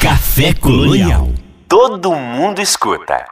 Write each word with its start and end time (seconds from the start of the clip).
Café 0.00 0.54
Colonial. 0.54 1.34
Todo 1.66 2.12
mundo 2.12 2.62
escuta. 2.62 3.26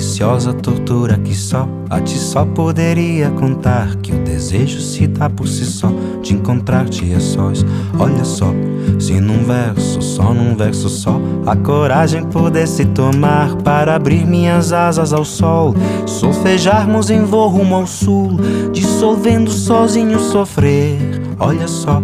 Deliciosa 0.00 0.54
tortura 0.54 1.18
que 1.18 1.34
só 1.34 1.68
a 1.90 2.00
ti 2.00 2.16
só 2.16 2.46
poderia 2.46 3.30
contar. 3.32 3.96
Que 3.96 4.12
o 4.12 4.24
desejo 4.24 4.80
se 4.80 5.06
dá 5.06 5.28
por 5.28 5.46
si 5.46 5.66
só, 5.66 5.92
de 6.22 6.34
encontrar-te 6.34 7.12
a 7.12 7.20
sós. 7.20 7.64
Olha 7.98 8.24
só, 8.24 8.50
se 8.98 9.20
num 9.20 9.44
verso, 9.44 10.00
só 10.00 10.32
num 10.32 10.56
verso 10.56 10.88
só, 10.88 11.20
a 11.44 11.54
coragem 11.54 12.24
pudesse 12.24 12.86
tomar 12.86 13.54
para 13.56 13.94
abrir 13.94 14.26
minhas 14.26 14.72
asas 14.72 15.12
ao 15.12 15.24
sol. 15.24 15.74
Solfejarmos 16.06 17.10
em 17.10 17.24
voo 17.24 17.48
rumo 17.48 17.74
ao 17.74 17.86
sul, 17.86 18.38
dissolvendo 18.72 19.50
sozinho 19.50 20.18
sofrer. 20.18 20.98
Olha 21.38 21.68
só, 21.68 22.02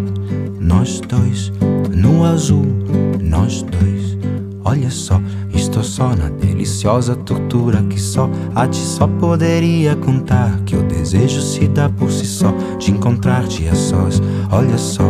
nós 0.60 1.00
dois, 1.00 1.50
no 1.90 2.24
azul, 2.24 2.66
nós 3.22 3.62
dois. 3.62 3.95
Olha 4.68 4.90
só, 4.90 5.20
estou 5.54 5.84
só 5.84 6.08
na 6.08 6.28
deliciosa 6.28 7.14
tortura 7.14 7.84
que 7.84 8.00
só 8.00 8.28
a 8.52 8.66
ti 8.66 8.80
só 8.80 9.06
poderia 9.06 9.94
contar. 9.94 10.60
Que 10.66 10.74
o 10.74 10.82
desejo 10.82 11.40
se 11.40 11.68
dá 11.68 11.88
por 11.88 12.10
si 12.10 12.26
só, 12.26 12.52
de 12.76 12.90
encontrar-te 12.90 13.68
a 13.68 13.76
sós. 13.76 14.20
Olha 14.50 14.76
só, 14.76 15.04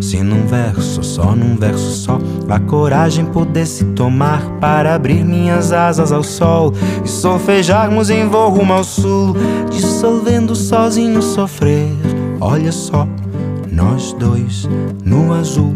se 0.00 0.22
num 0.22 0.46
verso, 0.46 1.04
só 1.04 1.36
num 1.36 1.58
verso 1.58 1.90
só, 1.90 2.18
a 2.48 2.58
coragem 2.58 3.26
pudesse 3.26 3.84
tomar 3.84 4.40
para 4.58 4.94
abrir 4.94 5.22
minhas 5.22 5.72
asas 5.72 6.10
ao 6.10 6.22
sol 6.22 6.72
e 7.04 7.08
solfejarmos 7.08 8.08
em 8.08 8.26
voo 8.26 8.48
rumo 8.48 8.72
ao 8.72 8.82
sul, 8.82 9.36
dissolvendo 9.70 10.56
sozinho 10.56 11.20
sofrer. 11.20 11.92
Olha 12.40 12.72
só, 12.72 13.06
nós 13.70 14.14
dois 14.14 14.66
no 15.04 15.34
azul, 15.34 15.74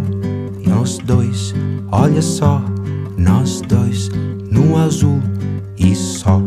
nós 0.67 0.97
dois, 1.05 1.55
olha 1.93 2.23
só 2.23 2.63
nós 3.17 3.61
dois 3.63 4.09
no 4.51 4.77
azul 4.77 5.21
e 5.79 5.95
só. 5.95 6.41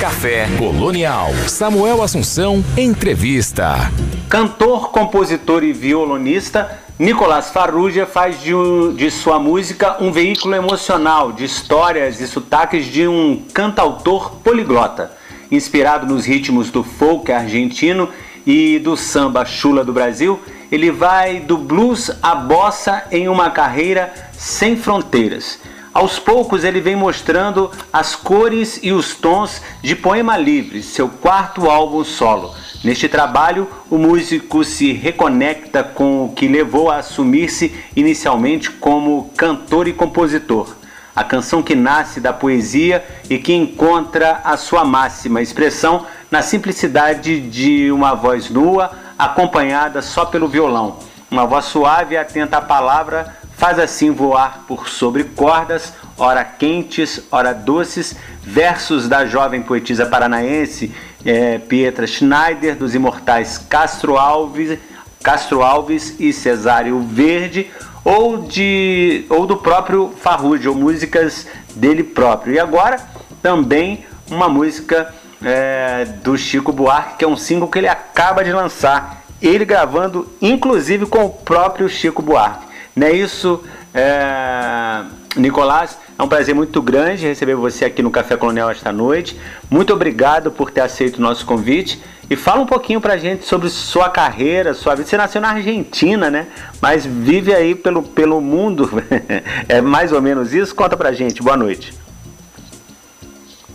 Café 0.00 0.46
Colonial. 0.58 1.30
Samuel 1.46 2.02
Assunção, 2.02 2.62
entrevista. 2.76 3.90
Cantor, 4.28 4.90
compositor 4.90 5.64
e 5.64 5.72
violonista, 5.72 6.78
Nicolás 6.98 7.50
Farrugia 7.50 8.06
faz 8.06 8.40
de, 8.40 8.52
de, 8.96 9.10
sua 9.10 9.38
música 9.38 9.96
um 10.00 10.12
veículo 10.12 10.54
emocional 10.54 11.32
de 11.32 11.44
histórias 11.44 12.20
e 12.20 12.28
sotaques 12.28 12.86
de 12.86 13.08
um 13.08 13.42
cantautor 13.54 14.36
poliglota, 14.44 15.10
inspirado 15.50 16.06
nos 16.06 16.26
ritmos 16.26 16.70
do 16.70 16.84
folk 16.84 17.32
argentino 17.32 18.08
e 18.46 18.78
do 18.78 18.96
samba 18.96 19.44
chula 19.44 19.84
do 19.84 19.92
Brasil 19.92 20.38
ele 20.70 20.90
vai 20.90 21.40
do 21.40 21.56
blues 21.56 22.10
à 22.22 22.34
bossa 22.34 23.04
em 23.10 23.28
uma 23.28 23.50
carreira 23.50 24.12
sem 24.32 24.76
fronteiras. 24.76 25.58
Aos 25.92 26.20
poucos 26.20 26.62
ele 26.62 26.80
vem 26.80 26.94
mostrando 26.94 27.70
as 27.92 28.14
cores 28.14 28.78
e 28.80 28.92
os 28.92 29.14
tons 29.14 29.60
de 29.82 29.96
Poema 29.96 30.36
Livre, 30.36 30.82
seu 30.82 31.08
quarto 31.08 31.68
álbum 31.68 32.04
solo. 32.04 32.54
Neste 32.84 33.08
trabalho, 33.08 33.68
o 33.90 33.98
músico 33.98 34.64
se 34.64 34.92
reconecta 34.92 35.82
com 35.82 36.24
o 36.24 36.32
que 36.32 36.46
levou 36.46 36.90
a 36.90 36.98
assumir-se 36.98 37.74
inicialmente 37.96 38.70
como 38.70 39.30
cantor 39.36 39.88
e 39.88 39.92
compositor. 39.92 40.76
A 41.14 41.24
canção 41.24 41.60
que 41.60 41.74
nasce 41.74 42.20
da 42.20 42.32
poesia 42.32 43.04
e 43.28 43.36
que 43.36 43.52
encontra 43.52 44.40
a 44.44 44.56
sua 44.56 44.84
máxima 44.84 45.42
expressão 45.42 46.06
na 46.30 46.40
simplicidade 46.40 47.40
de 47.40 47.90
uma 47.90 48.14
voz 48.14 48.48
nua, 48.48 48.92
acompanhada 49.24 50.02
só 50.02 50.24
pelo 50.24 50.48
violão. 50.48 50.98
Uma 51.30 51.46
voz 51.46 51.66
suave 51.66 52.14
e 52.14 52.18
atenta 52.18 52.56
à 52.56 52.62
palavra 52.62 53.36
faz 53.56 53.78
assim 53.78 54.10
voar 54.10 54.64
por 54.66 54.88
sobre 54.88 55.22
cordas, 55.24 55.92
ora 56.16 56.42
quentes, 56.42 57.22
ora 57.30 57.52
doces, 57.52 58.16
versos 58.42 59.06
da 59.06 59.26
jovem 59.26 59.62
poetisa 59.62 60.06
paranaense 60.06 60.92
é, 61.24 61.58
Pietra 61.58 62.06
Schneider, 62.06 62.74
dos 62.74 62.94
imortais 62.94 63.58
Castro 63.58 64.16
Alves, 64.16 64.78
Castro 65.22 65.62
Alves 65.62 66.16
e 66.18 66.32
Cesário 66.32 67.00
Verde, 67.00 67.70
ou, 68.02 68.38
de, 68.38 69.26
ou 69.28 69.46
do 69.46 69.58
próprio 69.58 70.14
Farrugia, 70.20 70.70
ou 70.70 70.76
músicas 70.76 71.46
dele 71.74 72.02
próprio. 72.02 72.54
E 72.54 72.58
agora 72.58 72.98
também 73.42 74.06
uma 74.30 74.48
música 74.48 75.12
é, 75.42 76.04
do 76.22 76.36
Chico 76.36 76.72
Buarque, 76.72 77.18
que 77.18 77.24
é 77.24 77.28
um 77.28 77.36
single 77.36 77.68
que 77.68 77.78
ele 77.78 77.88
acaba 77.88 78.44
de 78.44 78.52
lançar. 78.52 79.24
Ele 79.40 79.64
gravando, 79.64 80.28
inclusive, 80.40 81.06
com 81.06 81.24
o 81.24 81.30
próprio 81.30 81.88
Chico 81.88 82.20
Buarque. 82.20 82.66
Não 82.94 83.06
é 83.06 83.12
isso, 83.12 83.62
é, 83.94 85.02
Nicolás? 85.36 85.96
É 86.18 86.22
um 86.22 86.28
prazer 86.28 86.54
muito 86.54 86.82
grande 86.82 87.26
receber 87.26 87.54
você 87.54 87.86
aqui 87.86 88.02
no 88.02 88.10
Café 88.10 88.36
Colonial 88.36 88.70
esta 88.70 88.92
noite. 88.92 89.38
Muito 89.70 89.92
obrigado 89.92 90.50
por 90.50 90.70
ter 90.70 90.82
aceito 90.82 91.16
o 91.16 91.22
nosso 91.22 91.46
convite. 91.46 92.02
E 92.28 92.36
fala 92.36 92.60
um 92.60 92.66
pouquinho 92.66 93.00
pra 93.00 93.16
gente 93.16 93.44
sobre 93.44 93.68
sua 93.68 94.08
carreira, 94.08 94.74
sua 94.74 94.94
vida. 94.94 95.08
Você 95.08 95.16
nasceu 95.16 95.40
na 95.40 95.50
Argentina, 95.50 96.30
né? 96.30 96.46
Mas 96.80 97.04
vive 97.04 97.52
aí 97.54 97.74
pelo, 97.74 98.02
pelo 98.02 98.40
mundo. 98.40 98.88
é 99.68 99.80
mais 99.80 100.12
ou 100.12 100.20
menos 100.20 100.54
isso? 100.54 100.74
Conta 100.74 100.96
pra 100.96 101.10
gente. 101.10 101.42
Boa 101.42 101.56
noite. 101.56 101.99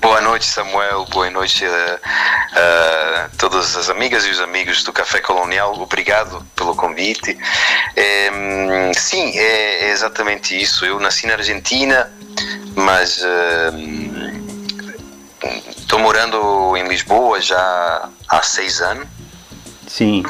Boa 0.05 0.21
noite, 0.21 0.45
Samuel. 0.45 1.03
Boa 1.05 1.31
noite 1.31 1.65
a, 1.65 1.99
a, 2.53 3.29
todas 3.39 3.75
as 3.75 3.89
amigas 3.89 4.23
e 4.23 4.29
os 4.29 4.39
amigos 4.39 4.83
do 4.83 4.93
Café 4.93 5.19
Colonial. 5.19 5.73
Obrigado 5.81 6.45
pelo 6.55 6.75
convite. 6.75 7.35
É, 7.95 8.29
sim, 8.95 9.35
é, 9.35 9.89
exatamente 9.89 10.61
isso. 10.61 10.85
Eu 10.85 10.99
nasci 10.99 11.25
na 11.25 11.33
Argentina, 11.33 12.13
mas 12.75 13.19
estou 15.75 15.97
morando 15.97 16.77
em 16.77 16.87
Lisboa 16.87 17.41
já 17.41 18.07
há 18.27 18.43
seis 18.43 18.81
anos. 18.81 19.07
Sim. 19.87 20.23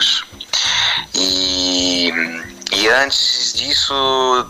E 1.14 2.14
e 2.76 2.90
antes 2.90 3.54
disso, 3.54 3.94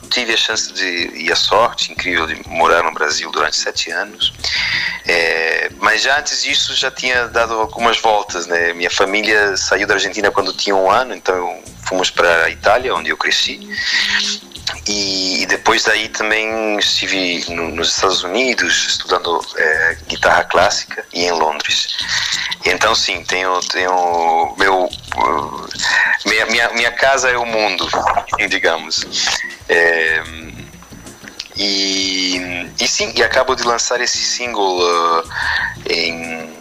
tive 0.10 0.34
a 0.34 0.38
chance 0.38 0.74
de, 0.74 1.12
e 1.16 1.32
a 1.32 1.36
sorte 1.36 1.92
incrível 1.92 2.26
de 2.26 2.42
morar 2.48 2.84
no 2.84 2.92
Brasil 2.92 3.32
durante 3.32 3.56
sete 3.56 3.92
anos. 3.92 4.34
É, 5.06 5.70
mas 5.80 6.02
já 6.02 6.20
antes 6.20 6.44
disso, 6.44 6.74
já 6.76 6.90
tinha 6.90 7.28
dado 7.28 7.54
algumas 7.54 8.00
voltas. 8.02 8.48
Né? 8.48 8.74
Minha 8.74 8.90
família 8.90 9.56
saiu 9.56 9.86
da 9.86 9.94
Argentina 9.94 10.32
quando 10.32 10.54
tinha 10.54 10.76
um 10.76 10.90
ano, 10.90 11.14
então 11.14 11.62
fomos 11.88 12.10
para 12.10 12.46
a 12.46 12.50
Itália, 12.50 12.96
onde 12.96 13.10
eu 13.10 13.18
cresci. 13.18 13.60
E, 14.88 15.46
depois 15.48 15.84
daí 15.84 16.10
também 16.10 16.78
estive 16.78 17.44
no, 17.50 17.70
nos 17.70 17.90
Estados 17.90 18.24
Unidos 18.24 18.88
estudando 18.90 19.40
é, 19.58 19.98
guitarra 20.08 20.44
clássica 20.44 21.06
e 21.14 21.26
em 21.26 21.32
Londres. 21.32 21.98
E 22.66 22.70
então 22.70 22.96
sim, 22.96 23.24
tenho 23.24 23.60
tenho 23.62 24.56
meu 24.58 24.90
minha, 26.26 26.46
minha, 26.48 26.70
minha 26.74 26.92
casa 26.92 27.30
é 27.30 27.38
o 27.38 27.46
mundo, 27.46 27.88
digamos. 28.50 29.06
É, 29.70 30.24
e, 31.58 32.70
e 32.80 32.88
sim, 32.88 33.14
e 33.16 33.24
acabo 33.24 33.56
de 33.56 33.64
lançar 33.64 34.02
esse 34.02 34.18
single 34.18 34.80
uh, 34.80 35.24
em 35.90 36.54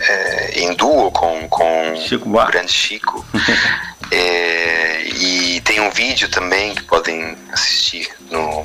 é, 0.00 0.60
em 0.60 0.74
duo 0.74 1.10
com, 1.10 1.48
com 1.48 1.94
o 1.94 2.46
grande 2.46 2.72
Chico. 2.72 3.24
é, 4.10 4.59
e 5.00 5.60
tem 5.62 5.80
um 5.80 5.90
vídeo 5.90 6.28
também 6.28 6.74
que 6.74 6.82
podem 6.82 7.36
assistir 7.52 8.08
no, 8.30 8.62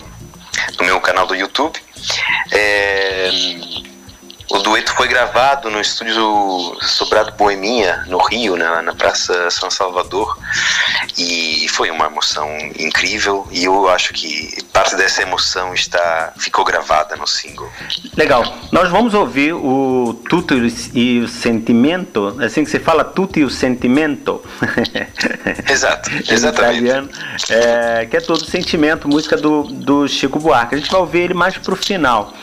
no 0.79 0.85
meu 0.85 0.99
canal 0.99 1.25
do 1.27 1.35
YouTube. 1.35 1.79
É, 2.51 3.29
o 4.49 4.59
dueto 4.59 4.93
foi 4.93 5.07
gravado 5.07 5.69
no 5.69 5.81
estúdio 5.81 6.77
Sobrado 6.81 7.31
Boemia, 7.31 8.03
no 8.07 8.19
Rio, 8.19 8.55
na, 8.55 8.81
na 8.81 8.93
Praça 8.93 9.49
São 9.49 9.71
Salvador, 9.71 10.37
e 11.17 11.67
foi 11.69 11.89
uma 11.89 12.05
emoção 12.05 12.47
incrível. 12.77 13.47
E 13.51 13.65
eu 13.65 13.89
acho 13.89 14.13
que 14.13 14.63
parte 14.71 14.95
dessa 14.95 15.21
emoção 15.23 15.73
está 15.73 16.33
ficou 16.37 16.63
gravada 16.63 17.15
no 17.15 17.25
single. 17.25 17.69
Legal. 18.15 18.43
Nós 18.71 18.89
vamos 18.89 19.13
ouvir 19.13 19.53
o 19.53 20.19
Tudo 20.29 20.55
e 20.93 21.19
o 21.21 21.27
Sentimento, 21.27 22.37
assim 22.43 22.63
que 22.63 22.69
se 22.69 22.79
fala 22.79 23.03
Tudo 23.03 23.39
e 23.39 23.43
o 23.43 23.49
Sentimento. 23.49 24.43
Exato, 25.69 26.09
exatamente. 26.29 26.83
Italiano, 26.83 27.09
é, 27.49 28.05
que 28.05 28.17
é 28.17 28.21
todo 28.21 28.45
sentimento, 28.45 29.07
música 29.07 29.35
do, 29.35 29.63
do 29.63 30.07
Chico 30.07 30.39
Buarque. 30.39 30.75
A 30.75 30.77
gente 30.77 30.89
vai 30.89 30.99
ouvir 30.99 31.19
ele 31.19 31.33
mais 31.33 31.57
para 31.57 31.73
o 31.73 31.75
final 31.75 32.33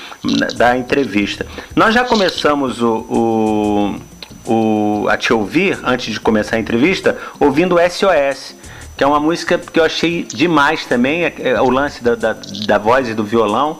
da 0.56 0.76
entrevista. 0.76 1.46
Nós 1.76 1.92
nós 1.92 2.00
já 2.00 2.04
começamos 2.04 2.80
o, 2.80 4.00
o, 4.46 4.50
o, 4.50 5.08
a 5.10 5.14
te 5.14 5.30
ouvir, 5.30 5.78
antes 5.84 6.14
de 6.14 6.18
começar 6.18 6.56
a 6.56 6.58
entrevista, 6.58 7.18
ouvindo 7.38 7.76
SOS, 7.76 8.54
que 8.96 9.04
é 9.04 9.06
uma 9.06 9.20
música 9.20 9.58
que 9.58 9.78
eu 9.78 9.84
achei 9.84 10.22
demais 10.22 10.86
também, 10.86 11.24
é, 11.24 11.34
é 11.38 11.60
o 11.60 11.68
lance 11.68 12.02
da, 12.02 12.14
da, 12.14 12.34
da 12.66 12.78
voz 12.78 13.10
e 13.10 13.14
do 13.14 13.22
violão. 13.22 13.78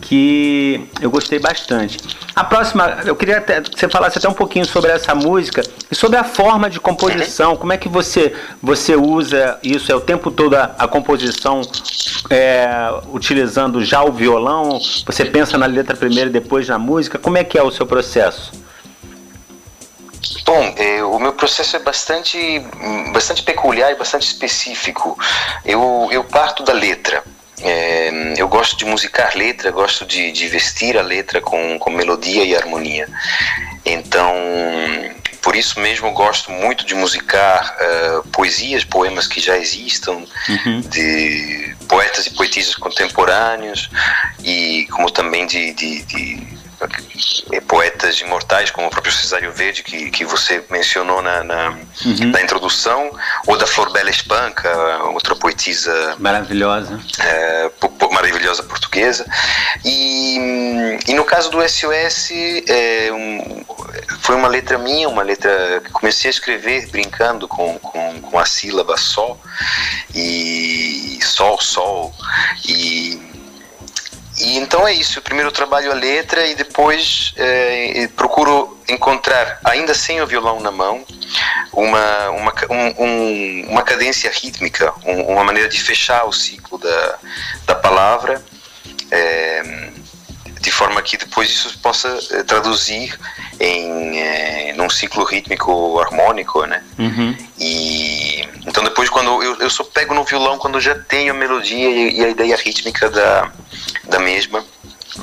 Que 0.00 0.88
eu 1.00 1.10
gostei 1.10 1.38
bastante. 1.38 1.98
A 2.34 2.44
próxima, 2.44 2.98
eu 3.04 3.16
queria 3.16 3.38
até, 3.38 3.60
que 3.60 3.78
você 3.78 3.88
falasse 3.88 4.18
até 4.18 4.28
um 4.28 4.34
pouquinho 4.34 4.64
sobre 4.66 4.90
essa 4.90 5.14
música 5.14 5.62
e 5.90 5.94
sobre 5.94 6.18
a 6.18 6.24
forma 6.24 6.68
de 6.68 6.78
composição. 6.78 7.56
Como 7.56 7.72
é 7.72 7.76
que 7.76 7.88
você, 7.88 8.34
você 8.62 8.94
usa 8.94 9.58
isso? 9.62 9.90
É 9.90 9.94
o 9.94 10.00
tempo 10.00 10.30
todo 10.30 10.54
a, 10.54 10.74
a 10.78 10.86
composição 10.86 11.62
é, 12.30 12.68
utilizando 13.12 13.84
já 13.84 14.04
o 14.04 14.12
violão? 14.12 14.78
Você 15.06 15.24
pensa 15.24 15.56
na 15.56 15.66
letra 15.66 15.96
primeiro 15.96 16.30
e 16.30 16.32
depois 16.32 16.68
na 16.68 16.78
música? 16.78 17.18
Como 17.18 17.38
é 17.38 17.44
que 17.44 17.58
é 17.58 17.62
o 17.62 17.70
seu 17.70 17.86
processo? 17.86 18.52
Bom, 20.44 20.74
é, 20.76 21.02
o 21.02 21.18
meu 21.18 21.32
processo 21.32 21.74
é 21.74 21.78
bastante, 21.78 22.38
bastante 23.12 23.42
peculiar 23.42 23.90
e 23.90 23.96
bastante 23.96 24.26
específico. 24.26 25.18
Eu, 25.64 26.08
eu 26.12 26.22
parto 26.22 26.62
da 26.62 26.72
letra. 26.72 27.24
Eu 28.46 28.50
gosto 28.50 28.76
de 28.76 28.84
musicar 28.84 29.36
letra, 29.36 29.72
gosto 29.72 30.06
de, 30.06 30.30
de 30.30 30.46
vestir 30.46 30.96
a 30.96 31.02
letra 31.02 31.40
com, 31.40 31.76
com 31.80 31.90
melodia 31.90 32.44
e 32.44 32.54
harmonia. 32.54 33.08
Então, 33.84 34.32
por 35.42 35.56
isso 35.56 35.80
mesmo 35.80 36.12
gosto 36.12 36.52
muito 36.52 36.86
de 36.86 36.94
musicar 36.94 37.76
uh, 37.76 38.28
poesias, 38.28 38.84
poemas 38.84 39.26
que 39.26 39.40
já 39.40 39.58
existam, 39.58 40.24
uhum. 40.48 40.80
de 40.82 41.74
poetas 41.88 42.28
e 42.28 42.30
poetisas 42.34 42.76
contemporâneos, 42.76 43.90
e 44.44 44.86
como 44.92 45.10
também 45.10 45.44
de, 45.44 45.72
de, 45.72 46.02
de 46.04 46.55
poetas 47.66 48.20
imortais 48.20 48.70
como 48.70 48.86
o 48.86 48.90
próprio 48.90 49.12
Cesário 49.12 49.52
Verde 49.52 49.82
que, 49.82 50.10
que 50.10 50.24
você 50.24 50.62
mencionou 50.70 51.22
na, 51.22 51.42
na, 51.42 51.70
uhum. 51.70 52.30
na 52.30 52.42
introdução 52.42 53.10
ou 53.46 53.56
da 53.56 53.66
Flor 53.66 53.92
Bela 53.92 54.10
Espanca 54.10 54.68
outra 55.12 55.34
poetisa 55.34 56.16
maravilhosa 56.18 57.00
é, 57.20 57.70
maravilhosa 58.10 58.62
portuguesa 58.62 59.26
e, 59.84 60.98
e 61.06 61.14
no 61.14 61.24
caso 61.24 61.50
do 61.50 61.66
SOS 61.66 62.30
é, 62.68 63.10
um, 63.12 63.64
foi 64.20 64.34
uma 64.34 64.48
letra 64.48 64.78
minha 64.78 65.08
uma 65.08 65.22
letra 65.22 65.80
que 65.84 65.90
comecei 65.90 66.28
a 66.28 66.32
escrever 66.32 66.88
brincando 66.88 67.48
com, 67.48 67.78
com, 67.78 68.20
com 68.20 68.38
a 68.38 68.44
sílaba 68.44 68.96
sol 68.96 69.40
e 70.14 71.18
sol 71.22 71.60
sol 71.60 72.14
e 72.66 73.35
e 74.38 74.56
então 74.58 74.86
é 74.86 74.92
isso. 74.92 75.22
Primeiro 75.22 75.48
eu 75.48 75.52
trabalho 75.52 75.90
a 75.90 75.94
letra 75.94 76.46
e 76.46 76.54
depois 76.54 77.32
eh, 77.36 78.08
procuro 78.14 78.76
encontrar, 78.88 79.58
ainda 79.64 79.94
sem 79.94 80.20
o 80.20 80.26
violão 80.26 80.60
na 80.60 80.70
mão, 80.70 81.04
uma, 81.72 82.30
uma, 82.30 82.54
um, 82.70 83.04
um, 83.04 83.66
uma 83.70 83.82
cadência 83.82 84.30
rítmica, 84.30 84.92
um, 85.04 85.32
uma 85.32 85.44
maneira 85.44 85.68
de 85.68 85.82
fechar 85.82 86.24
o 86.24 86.32
ciclo 86.32 86.78
da, 86.78 87.18
da 87.66 87.74
palavra, 87.74 88.42
eh, 89.10 89.90
de 90.60 90.70
forma 90.70 91.00
que 91.00 91.16
depois 91.16 91.48
isso 91.48 91.78
possa 91.78 92.18
eh, 92.32 92.42
traduzir 92.42 93.18
em 93.60 94.18
eh, 94.18 94.74
num 94.76 94.90
ciclo 94.90 95.24
rítmico 95.24 95.98
harmônico, 96.00 96.64
né? 96.66 96.82
Uhum. 96.98 97.36
E 97.58 98.46
então 98.66 98.82
depois 98.82 99.08
quando 99.08 99.42
eu, 99.42 99.60
eu 99.60 99.70
só 99.70 99.84
pego 99.84 100.12
no 100.12 100.24
violão 100.24 100.58
quando 100.58 100.80
já 100.80 100.94
tenho 100.94 101.32
a 101.32 101.36
melodia 101.36 101.88
e, 101.88 102.18
e 102.18 102.24
a 102.24 102.28
ideia 102.28 102.56
rítmica 102.56 103.08
da 103.08 103.50
da 104.04 104.18
mesma. 104.18 104.64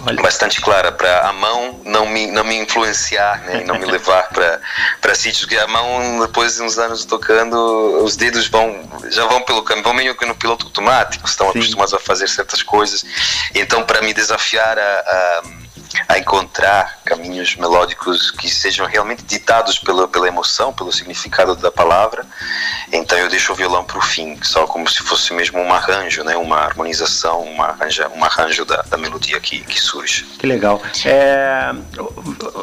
Olha. 0.05 0.21
bastante 0.23 0.59
clara 0.59 0.91
para 0.91 1.27
a 1.27 1.33
mão 1.33 1.79
não 1.85 2.07
me, 2.07 2.25
não 2.27 2.43
me 2.43 2.55
influenciar 2.55 3.41
né, 3.41 3.61
e 3.61 3.63
não 3.63 3.77
me 3.77 3.85
levar 3.85 4.27
para 4.29 5.13
sítios 5.13 5.45
que 5.45 5.55
a 5.55 5.67
mão 5.67 6.19
depois 6.21 6.55
de 6.55 6.63
uns 6.63 6.79
anos 6.79 7.05
tocando 7.05 7.55
os 8.03 8.15
dedos 8.15 8.47
vão 8.47 8.89
já 9.11 9.25
vão 9.27 9.41
pelo 9.43 9.61
caminho 9.61 9.83
vão 9.83 9.93
meio 9.93 10.15
que 10.15 10.25
no 10.25 10.33
piloto 10.33 10.65
automático 10.65 11.27
estão 11.27 11.51
Sim. 11.51 11.59
acostumados 11.59 11.93
a 11.93 11.99
fazer 11.99 12.27
certas 12.27 12.63
coisas 12.63 13.05
então 13.53 13.83
para 13.83 14.01
me 14.01 14.13
desafiar 14.13 14.79
a, 14.79 14.81
a 14.81 15.43
a 16.07 16.17
encontrar 16.17 16.99
caminhos 17.15 17.55
melódicos 17.55 18.31
que 18.31 18.49
sejam 18.49 18.85
realmente 18.85 19.23
ditados 19.23 19.79
pela, 19.79 20.07
pela 20.07 20.27
emoção, 20.27 20.73
pelo 20.73 20.91
significado 20.91 21.55
da 21.55 21.71
palavra. 21.71 22.25
Então 22.91 23.17
eu 23.17 23.29
deixo 23.29 23.53
o 23.53 23.55
violão 23.55 23.83
para 23.83 23.97
o 23.97 24.01
fim, 24.01 24.37
só 24.41 24.65
como 24.65 24.89
se 24.89 25.01
fosse 25.03 25.33
mesmo 25.33 25.59
um 25.59 25.71
arranjo, 25.71 26.23
né? 26.23 26.35
uma 26.35 26.57
harmonização, 26.57 27.41
uma 27.41 27.67
arranja, 27.67 28.09
um 28.15 28.23
arranjo 28.23 28.65
da, 28.65 28.81
da 28.83 28.97
melodia 28.97 29.39
que, 29.39 29.59
que 29.59 29.79
surge. 29.79 30.25
Que 30.37 30.45
legal. 30.45 30.81
É, 31.05 31.73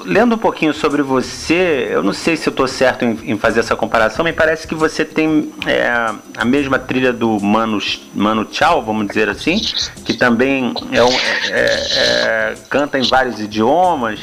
lendo 0.05 0.35
um 0.35 0.39
pouquinho 0.39 0.75
sobre 0.75 1.03
você, 1.03 1.89
eu 1.91 2.03
não 2.03 2.13
sei 2.13 2.37
se 2.37 2.49
eu 2.49 2.51
estou 2.51 2.69
certo 2.69 3.05
em, 3.05 3.33
em, 3.33 3.39
fazer 3.39 3.61
essa 3.61 3.77
comparação, 3.77 4.25
me 4.25 4.33
parece 4.33 4.67
que 4.67 4.75
você 4.75 5.05
tem 5.05 5.53
é, 5.67 6.13
a 6.37 6.45
mesma 6.45 6.79
trilha 6.79 7.13
do 7.13 7.41
Mano, 7.41 7.81
Mano 8.15 8.45
Tchau, 8.45 8.83
vamos 8.83 9.07
dizer 9.07 9.29
assim, 9.29 9.61
que 10.05 10.15
também 10.15 10.75
é 10.93 11.03
um, 11.03 11.13
é, 11.49 12.51
é 12.51 12.55
canta 12.69 12.99
em 12.99 13.09
vários 13.09 13.21
vários 13.21 13.41
idiomas, 13.41 14.21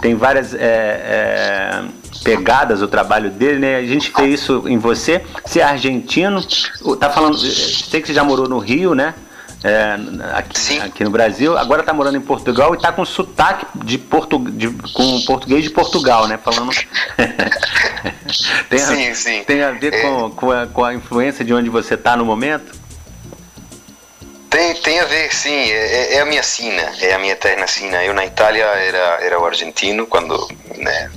tem 0.00 0.14
várias 0.14 0.54
é, 0.54 0.58
é, 0.60 1.82
pegadas 2.22 2.82
o 2.82 2.88
trabalho 2.88 3.30
dele, 3.30 3.58
né? 3.58 3.76
A 3.76 3.86
gente 3.86 4.12
vê 4.16 4.26
isso 4.26 4.64
em 4.66 4.78
você. 4.78 5.22
Você 5.44 5.60
é 5.60 5.64
argentino, 5.64 6.42
tá 6.98 7.10
falando, 7.10 7.38
sei 7.38 8.00
que 8.00 8.06
você 8.06 8.14
já 8.14 8.24
morou 8.24 8.48
no 8.48 8.58
Rio, 8.58 8.94
né? 8.94 9.14
É, 9.62 9.94
aqui, 10.32 10.80
aqui, 10.80 11.04
no 11.04 11.10
Brasil, 11.10 11.58
agora 11.58 11.82
está 11.82 11.92
morando 11.92 12.16
em 12.16 12.20
Portugal 12.20 12.72
e 12.72 12.78
está 12.78 12.90
com 12.92 13.04
sotaque 13.04 13.66
de, 13.84 13.98
portu, 13.98 14.38
de, 14.38 14.70
com 14.94 15.20
português 15.26 15.62
de 15.62 15.68
Portugal, 15.68 16.26
né? 16.26 16.38
Falando. 16.38 16.70
tem, 18.70 18.80
a, 18.80 18.86
sim, 18.86 19.14
sim. 19.14 19.44
tem 19.44 19.62
a 19.62 19.72
ver 19.72 20.00
com, 20.00 20.26
é. 20.26 20.30
com, 20.30 20.50
a, 20.50 20.66
com 20.66 20.84
a 20.84 20.94
influência 20.94 21.44
de 21.44 21.52
onde 21.52 21.68
você 21.68 21.92
está 21.92 22.16
no 22.16 22.24
momento? 22.24 22.79
Tem, 24.50 24.74
tem 24.74 24.98
a 24.98 25.04
ver, 25.04 25.32
sim. 25.32 25.70
É, 25.70 25.76
é, 25.76 26.14
é, 26.16 26.20
a 26.20 26.24
minha 26.24 26.42
sina, 26.42 26.92
é 27.00 27.14
a 27.14 27.18
minha 27.18 27.32
eterna 27.32 27.68
sina. 27.68 28.02
Eu 28.04 28.12
na 28.12 28.26
Itália 28.26 28.64
era, 28.64 29.18
era 29.22 29.38
o 29.38 29.46
argentino, 29.46 30.08
quando 30.08 30.48
né, 30.76 31.08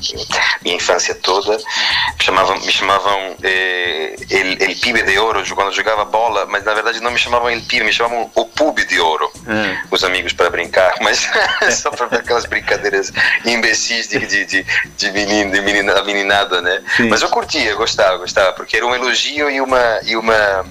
minha 0.63 0.75
infância 0.75 1.15
toda. 1.15 1.57
Me 1.57 2.23
chamavam, 2.23 2.59
me 2.59 2.71
chamavam 2.71 3.35
eh, 3.41 4.15
el, 4.29 4.61
el 4.61 4.79
Pibe 4.79 5.01
de 5.01 5.17
Ouro 5.17 5.43
quando 5.55 5.71
jogava 5.71 6.05
bola, 6.05 6.45
mas 6.45 6.63
na 6.63 6.73
verdade 6.73 6.99
não 6.99 7.09
me 7.09 7.17
chamavam 7.17 7.49
El 7.49 7.61
Pibe, 7.61 7.85
me 7.85 7.91
chamavam 7.91 8.29
o 8.35 8.45
Pube 8.45 8.85
de 8.85 8.99
Ouro. 8.99 9.31
Hum. 9.47 9.77
Os 9.89 10.03
amigos 10.03 10.33
para 10.33 10.49
brincar, 10.49 10.93
mas 11.01 11.27
só 11.75 11.89
para 11.89 12.17
aquelas 12.17 12.45
brincadeiras 12.45 13.11
imbecis 13.45 14.09
de, 14.09 14.19
de, 14.19 14.45
de, 14.45 14.65
de, 14.95 15.11
menino, 15.11 15.51
de 15.51 15.61
menina, 15.61 16.03
meninada, 16.03 16.61
né? 16.61 16.83
Sim. 16.95 17.09
Mas 17.09 17.21
eu 17.21 17.29
curtia, 17.29 17.73
gostava, 17.75 18.17
gostava, 18.17 18.53
porque 18.53 18.77
era 18.77 18.85
um 18.85 18.93
elogio 18.93 19.49
e 19.49 19.59
uma, 19.59 19.99
e 20.03 20.15
uma, 20.15 20.65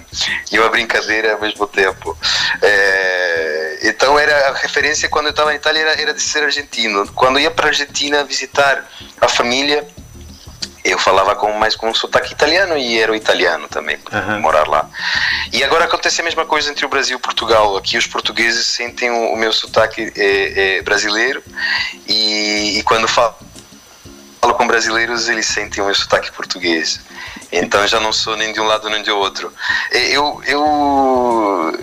e 0.51 0.59
uma 0.59 0.69
brincadeira 0.69 1.35
ao 1.35 1.41
mesmo 1.41 1.67
tempo. 1.67 2.17
É, 2.61 3.79
então 3.83 4.19
era 4.19 4.51
a 4.51 4.55
referência 4.55 5.09
quando 5.09 5.27
eu 5.27 5.31
estava 5.31 5.51
na 5.51 5.57
Itália 5.57 5.81
era, 5.81 6.01
era 6.01 6.15
de 6.15 6.21
ser 6.21 6.43
argentino. 6.43 7.07
Quando 7.13 7.39
ia 7.39 7.51
para 7.51 7.67
a 7.67 7.69
Argentina 7.69 8.25
visitar 8.25 8.85
a 9.21 9.29
família, 9.29 9.87
eu 10.85 10.99
falava 10.99 11.35
com 11.37 11.53
mais 11.53 11.77
com 11.77 11.89
um 11.89 11.95
sotaque 11.95 12.33
italiano 12.33 12.77
e 12.77 12.99
era 12.99 13.13
o 13.13 13.15
italiano 13.15 13.69
também, 13.69 13.99
uhum. 14.13 14.41
morar 14.41 14.67
lá. 14.67 14.89
E 15.53 15.63
agora 15.63 15.85
acontece 15.85 16.21
a 16.21 16.25
mesma 16.25 16.45
coisa 16.45 16.71
entre 16.71 16.85
o 16.85 16.89
Brasil 16.89 17.17
e 17.17 17.21
Portugal. 17.21 17.77
Aqui 17.77 17.97
os 17.97 18.07
portugueses 18.07 18.67
sentem 18.67 19.11
o, 19.11 19.33
o 19.33 19.37
meu 19.37 19.53
sotaque 19.53 20.13
é, 20.17 20.79
é 20.79 20.83
brasileiro 20.83 21.43
e, 22.09 22.79
e 22.79 22.83
quando 22.83 23.07
falo 23.07 23.37
falo 24.43 24.55
com 24.55 24.67
brasileiros, 24.67 25.29
eles 25.29 25.47
sentem 25.47 25.81
o 25.81 25.87
meu 25.87 25.95
sotaque 25.95 26.33
português. 26.33 27.01
Então 27.53 27.87
já 27.87 28.01
não 28.01 28.13
sou 28.13 28.35
nem 28.37 28.53
de 28.53 28.61
um 28.61 28.65
lado 28.65 28.89
nem 28.89 29.03
de 29.03 29.11
outro. 29.11 29.53
Eu, 29.93 30.41
eu 30.47 31.79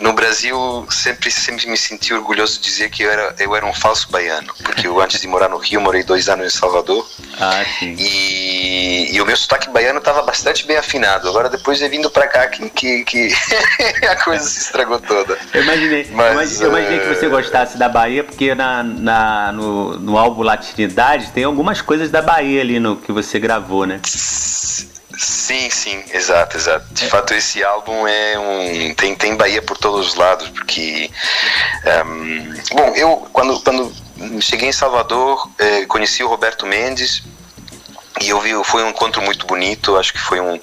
no 0.00 0.12
Brasil 0.12 0.86
sempre, 0.90 1.30
sempre 1.30 1.68
me 1.68 1.76
senti 1.76 2.12
orgulhoso 2.12 2.58
de 2.58 2.64
dizer 2.64 2.90
que 2.90 3.04
eu 3.04 3.10
era, 3.10 3.34
eu 3.38 3.54
era 3.54 3.64
um 3.64 3.72
falso 3.72 4.10
baiano, 4.10 4.52
porque 4.62 4.88
eu 4.88 5.00
antes 5.00 5.20
de 5.20 5.28
morar 5.28 5.48
no 5.48 5.56
Rio 5.56 5.80
morei 5.80 6.02
dois 6.02 6.28
anos 6.28 6.46
em 6.46 6.50
Salvador. 6.50 7.08
Ah, 7.38 7.64
sim. 7.78 7.94
E, 7.98 9.14
e 9.14 9.20
o 9.20 9.26
meu 9.26 9.36
sotaque 9.36 9.70
baiano 9.70 10.00
estava 10.00 10.22
bastante 10.22 10.66
bem 10.66 10.76
afinado. 10.76 11.28
Agora 11.28 11.48
depois 11.48 11.78
de 11.78 11.88
vindo 11.88 12.10
para 12.10 12.26
cá 12.26 12.48
que, 12.48 12.68
que, 12.70 13.04
que 13.04 13.28
a 14.10 14.16
coisa 14.16 14.44
se 14.44 14.60
estragou 14.62 14.98
toda. 14.98 15.38
Eu 15.52 15.62
imaginei, 15.62 16.08
Mas, 16.10 16.60
eu 16.60 16.68
imaginei, 16.68 16.98
que 16.98 17.14
você 17.14 17.28
gostasse 17.28 17.78
da 17.78 17.88
Bahia, 17.88 18.24
porque 18.24 18.54
na, 18.54 18.82
na, 18.82 19.52
no, 19.52 19.96
no 19.98 20.18
álbum 20.18 20.42
Latinidade 20.42 21.30
tem 21.30 21.44
algumas 21.44 21.80
coisas 21.80 22.10
da 22.10 22.20
Bahia 22.20 22.60
ali 22.60 22.80
no 22.80 22.96
que 22.96 23.12
você 23.12 23.38
gravou, 23.38 23.86
né? 23.86 24.00
Sim, 25.18 25.70
sim, 25.70 26.04
exato, 26.12 26.56
exato. 26.56 26.86
De 26.92 27.04
é. 27.04 27.08
fato, 27.08 27.34
esse 27.34 27.62
álbum 27.62 28.06
é 28.06 28.38
um 28.38 28.94
tem 28.94 29.14
tem 29.14 29.36
Bahia 29.36 29.62
por 29.62 29.78
todos 29.78 30.08
os 30.08 30.14
lados, 30.14 30.48
porque 30.48 31.10
um, 32.04 32.54
bom, 32.74 32.92
eu 32.96 33.28
quando 33.32 33.60
quando 33.60 33.92
cheguei 34.40 34.68
em 34.68 34.72
Salvador 34.72 35.48
eh, 35.58 35.86
conheci 35.86 36.22
o 36.22 36.28
Roberto 36.28 36.66
Mendes 36.66 37.22
e 38.20 38.28
eu 38.28 38.40
vi, 38.40 38.52
foi 38.64 38.84
um 38.84 38.90
encontro 38.90 39.20
muito 39.22 39.44
bonito, 39.44 39.96
acho 39.96 40.12
que 40.12 40.20
foi 40.20 40.40
um, 40.40 40.58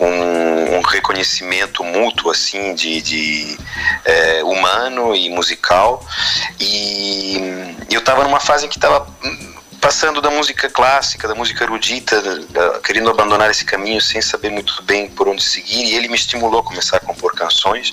um, 0.00 0.76
um 0.76 0.80
reconhecimento 0.82 1.84
mútuo, 1.84 2.30
assim, 2.30 2.74
de, 2.74 3.00
de 3.00 3.58
é, 4.04 4.42
humano 4.42 5.14
e 5.14 5.30
musical. 5.30 6.04
E 6.58 7.38
eu 7.90 8.00
estava 8.00 8.24
numa 8.24 8.40
fase 8.40 8.66
em 8.66 8.68
que 8.68 8.76
estava 8.76 9.06
passando 9.90 10.20
da 10.20 10.30
música 10.30 10.70
clássica, 10.70 11.26
da 11.26 11.34
música 11.34 11.64
erudita, 11.64 12.22
da, 12.50 12.78
querendo 12.78 13.10
abandonar 13.10 13.50
esse 13.50 13.64
caminho 13.64 14.00
sem 14.00 14.22
saber 14.22 14.48
muito 14.48 14.80
bem 14.84 15.10
por 15.10 15.26
onde 15.26 15.42
seguir, 15.42 15.84
e 15.84 15.96
ele 15.96 16.06
me 16.06 16.14
estimulou 16.14 16.60
a 16.60 16.62
começar 16.62 16.98
a 16.98 17.00
compor 17.00 17.34
canções, 17.34 17.92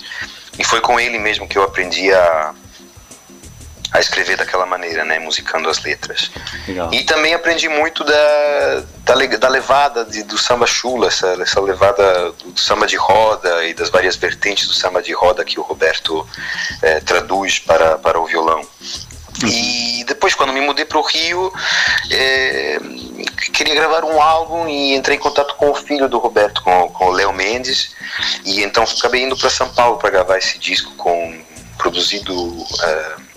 e 0.56 0.62
foi 0.62 0.80
com 0.80 1.00
ele 1.00 1.18
mesmo 1.18 1.48
que 1.48 1.58
eu 1.58 1.64
aprendi 1.64 2.12
a, 2.12 2.54
a 3.90 3.98
escrever 3.98 4.36
daquela 4.36 4.64
maneira, 4.64 5.04
né, 5.04 5.18
musicando 5.18 5.68
as 5.68 5.82
letras. 5.82 6.30
Legal. 6.68 6.94
E 6.94 7.02
também 7.02 7.34
aprendi 7.34 7.68
muito 7.68 8.04
da, 8.04 8.84
da, 9.04 9.14
da 9.36 9.48
levada 9.48 10.04
de, 10.04 10.22
do 10.22 10.38
samba 10.38 10.68
chula, 10.68 11.08
essa, 11.08 11.36
essa 11.42 11.60
levada 11.60 12.30
do 12.30 12.60
samba 12.60 12.86
de 12.86 12.94
roda 12.94 13.64
e 13.64 13.74
das 13.74 13.90
várias 13.90 14.14
vertentes 14.14 14.68
do 14.68 14.72
samba 14.72 15.02
de 15.02 15.12
roda 15.12 15.44
que 15.44 15.58
o 15.58 15.64
Roberto 15.64 16.24
é, 16.80 17.00
traduz 17.00 17.58
para, 17.58 17.98
para 17.98 18.20
o 18.20 18.24
violão. 18.24 18.64
E 19.46 20.04
depois, 20.04 20.34
quando 20.34 20.52
me 20.52 20.60
mudei 20.60 20.84
para 20.84 20.98
o 20.98 21.02
Rio, 21.02 21.52
é, 22.10 22.78
queria 23.52 23.74
gravar 23.74 24.04
um 24.04 24.20
álbum 24.20 24.66
e 24.66 24.94
entrei 24.94 25.16
em 25.16 25.20
contato 25.20 25.54
com 25.56 25.70
o 25.70 25.74
filho 25.74 26.08
do 26.08 26.18
Roberto, 26.18 26.62
com, 26.62 26.88
com 26.88 27.06
o 27.06 27.12
Léo 27.12 27.32
Mendes, 27.32 27.94
e 28.44 28.62
então 28.62 28.82
acabei 28.82 29.22
indo 29.22 29.36
para 29.36 29.50
São 29.50 29.68
Paulo 29.68 29.98
para 29.98 30.10
gravar 30.10 30.38
esse 30.38 30.58
disco 30.58 30.94
com 30.96 31.40
produzido 31.76 32.34
uh, 32.34 33.28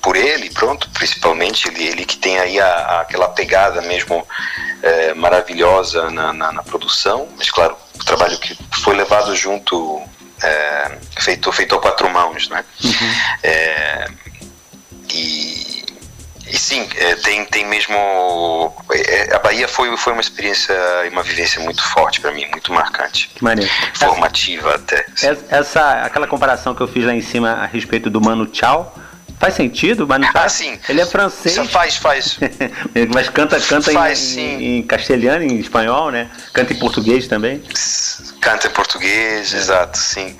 por 0.00 0.16
ele, 0.16 0.50
pronto, 0.50 0.88
principalmente 0.90 1.68
ele, 1.68 1.84
ele 1.84 2.04
que 2.04 2.16
tem 2.16 2.38
aí 2.38 2.60
a, 2.60 2.66
a, 2.66 3.00
aquela 3.00 3.28
pegada 3.28 3.80
mesmo 3.82 4.18
uh, 4.18 5.16
maravilhosa 5.16 6.10
na, 6.10 6.32
na, 6.32 6.52
na, 6.52 6.62
produção, 6.62 7.28
mas 7.36 7.50
claro, 7.50 7.76
o 7.94 8.04
trabalho 8.04 8.38
que 8.38 8.56
foi 8.82 8.94
levado 8.94 9.34
junto, 9.34 9.96
uh, 9.96 10.10
feito 11.20 11.50
feito 11.52 11.74
a 11.74 11.80
quatro 11.80 12.08
mãos, 12.10 12.48
né? 12.48 12.64
Uhum. 12.84 13.14
E 15.12 15.82
e 16.52 16.58
sim, 16.58 16.86
é, 16.96 17.14
tem, 17.14 17.46
tem 17.46 17.66
mesmo. 17.66 17.94
É, 18.92 19.34
a 19.34 19.38
Bahia 19.38 19.66
foi, 19.66 19.96
foi 19.96 20.12
uma 20.12 20.20
experiência 20.20 20.74
e 21.06 21.08
uma 21.08 21.22
vivência 21.22 21.58
muito 21.62 21.82
forte 21.82 22.20
para 22.20 22.30
mim, 22.30 22.44
muito 22.50 22.70
marcante. 22.72 23.30
Maneiro. 23.40 23.72
Formativa 23.94 24.68
essa, 24.68 24.76
até. 24.76 25.06
Essa, 25.48 25.92
aquela 26.02 26.26
comparação 26.26 26.74
que 26.74 26.82
eu 26.82 26.88
fiz 26.88 27.06
lá 27.06 27.14
em 27.14 27.22
cima 27.22 27.52
a 27.52 27.64
respeito 27.64 28.10
do 28.10 28.20
Mano 28.20 28.46
Tchau. 28.46 28.94
Faz 29.42 29.54
sentido, 29.54 30.06
Mano 30.06 30.24
Tchau? 30.24 30.40
Ah, 30.44 30.48
sim. 30.48 30.78
Ele 30.88 31.00
é 31.00 31.04
francês. 31.04 31.56
Isso 31.56 31.64
faz, 31.64 31.96
faz. 31.96 32.38
Mas 33.12 33.28
canta, 33.28 33.60
canta 33.60 33.90
faz, 33.90 34.36
em, 34.36 34.40
em, 34.40 34.78
em, 34.78 34.82
castelhano, 34.84 35.42
em 35.42 35.58
espanhol, 35.58 36.12
né? 36.12 36.30
Canta 36.52 36.72
em 36.72 36.78
português 36.78 37.26
também. 37.26 37.60
Canta 38.40 38.68
em 38.68 38.70
português, 38.70 39.52
é. 39.52 39.56
exato, 39.56 39.98
sim. 39.98 40.36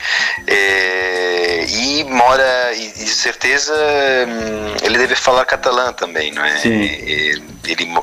É, 0.47 1.67
e 1.69 2.05
mora, 2.05 2.73
e 2.75 2.93
de 2.93 3.09
certeza, 3.09 3.75
hum, 3.75 4.77
ele 4.85 4.97
deve 4.99 5.17
falar 5.17 5.47
catalã 5.47 5.93
também, 5.93 6.31
não 6.31 6.45
é? 6.45 6.57
Sim. 6.59 6.71
Ele, 6.71 7.43
ele 7.65 7.95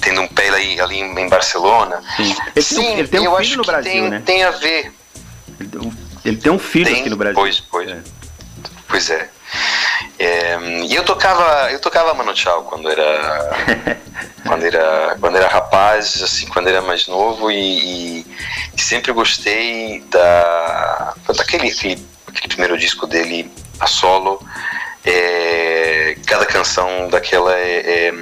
tendo 0.00 0.22
um 0.22 0.28
pé 0.28 0.48
ali, 0.48 0.80
ali 0.80 1.00
em 1.00 1.28
Barcelona. 1.28 2.02
Sim, 2.16 2.34
ele 2.56 2.64
sim, 2.64 2.76
tem, 2.76 2.98
ele 3.00 3.08
tem 3.08 3.20
um 3.20 3.24
eu 3.24 3.36
filho 3.36 3.58
no 3.58 3.64
Brasil, 3.64 3.92
tem, 3.92 4.08
né? 4.08 4.22
Tem 4.24 4.42
a 4.42 4.52
ver. 4.52 4.90
Ele 6.24 6.38
tem 6.38 6.50
um 6.50 6.58
filho 6.58 6.86
tem, 6.86 7.00
aqui 7.00 7.10
no 7.10 7.16
Brasil. 7.18 7.38
Pois, 7.38 7.60
pois. 7.60 7.90
É. 7.90 7.98
Pois 8.88 9.10
é. 9.10 9.28
É, 10.18 10.58
e 10.82 10.94
eu 10.94 11.04
tocava, 11.04 11.70
eu 11.70 11.80
tocava 11.80 12.14
Mano 12.14 12.36
Chao 12.36 12.64
quando 12.64 12.90
era, 12.90 13.50
quando 14.46 14.64
era, 14.64 15.16
quando 15.20 15.36
era 15.36 15.48
rapaz, 15.48 16.22
assim, 16.22 16.46
quando 16.48 16.68
era 16.68 16.82
mais 16.82 17.06
novo 17.06 17.50
e, 17.50 18.20
e 18.76 18.80
sempre 18.80 19.12
gostei 19.12 20.00
da, 20.10 21.14
daquele 21.36 21.68
aquele, 21.68 22.06
aquele 22.26 22.48
primeiro 22.48 22.76
disco 22.76 23.06
dele 23.06 23.50
a 23.80 23.86
solo. 23.86 24.42
É, 25.04 26.16
cada 26.26 26.44
canção 26.44 27.08
daquela 27.08 27.54
é, 27.54 28.12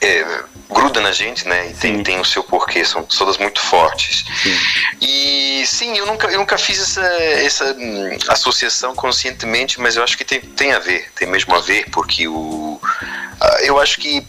é, 0.00 0.06
é 0.06 0.44
gruda 0.68 1.00
na 1.00 1.12
gente, 1.12 1.46
né? 1.46 1.70
E 1.70 1.74
tem, 1.74 2.02
tem 2.02 2.20
o 2.20 2.24
seu 2.24 2.42
porquê, 2.42 2.84
são 2.84 3.02
todas 3.04 3.36
muito 3.36 3.60
fortes. 3.60 4.24
Sim. 4.42 4.58
E 5.00 5.64
sim, 5.66 5.96
eu 5.98 6.06
nunca, 6.06 6.28
eu 6.28 6.38
nunca 6.38 6.58
fiz 6.58 6.80
essa, 6.80 7.06
essa 7.06 7.64
hum, 7.74 8.16
associação 8.28 8.94
conscientemente, 8.94 9.80
mas 9.80 9.96
eu 9.96 10.02
acho 10.02 10.16
que 10.16 10.24
tem, 10.24 10.40
tem 10.40 10.72
a 10.72 10.78
ver, 10.78 11.10
tem 11.14 11.28
mesmo 11.28 11.54
a 11.54 11.60
ver, 11.60 11.88
porque 11.90 12.26
o. 12.28 12.80
Eu 13.62 13.78
acho 13.80 13.98
que 13.98 14.26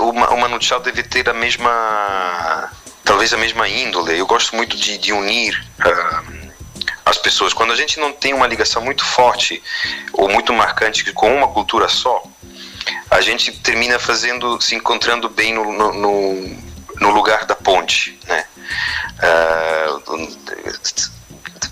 o, 0.00 0.10
o 0.10 0.40
Manu 0.40 0.62
Chao 0.62 0.80
deve 0.80 1.02
ter 1.02 1.28
a 1.28 1.34
mesma. 1.34 2.70
talvez 3.04 3.32
a 3.32 3.36
mesma 3.36 3.68
índole. 3.68 4.18
Eu 4.18 4.26
gosto 4.26 4.54
muito 4.56 4.76
de, 4.76 4.98
de 4.98 5.12
unir. 5.12 5.64
Uh, 5.80 6.44
as 7.04 7.18
pessoas. 7.18 7.52
Quando 7.52 7.72
a 7.72 7.76
gente 7.76 8.00
não 8.00 8.12
tem 8.12 8.32
uma 8.32 8.46
ligação 8.46 8.82
muito 8.82 9.04
forte 9.04 9.62
ou 10.12 10.28
muito 10.28 10.52
marcante 10.52 11.12
com 11.12 11.34
uma 11.34 11.48
cultura 11.48 11.88
só, 11.88 12.22
a 13.14 13.20
gente 13.20 13.52
termina 13.60 13.96
fazendo, 13.96 14.60
se 14.60 14.74
encontrando 14.74 15.28
bem 15.28 15.54
no, 15.54 15.72
no, 15.72 16.56
no 17.00 17.10
lugar 17.10 17.44
da 17.46 17.54
ponte, 17.54 18.18
né? 18.26 18.44
Uh, 19.22 20.36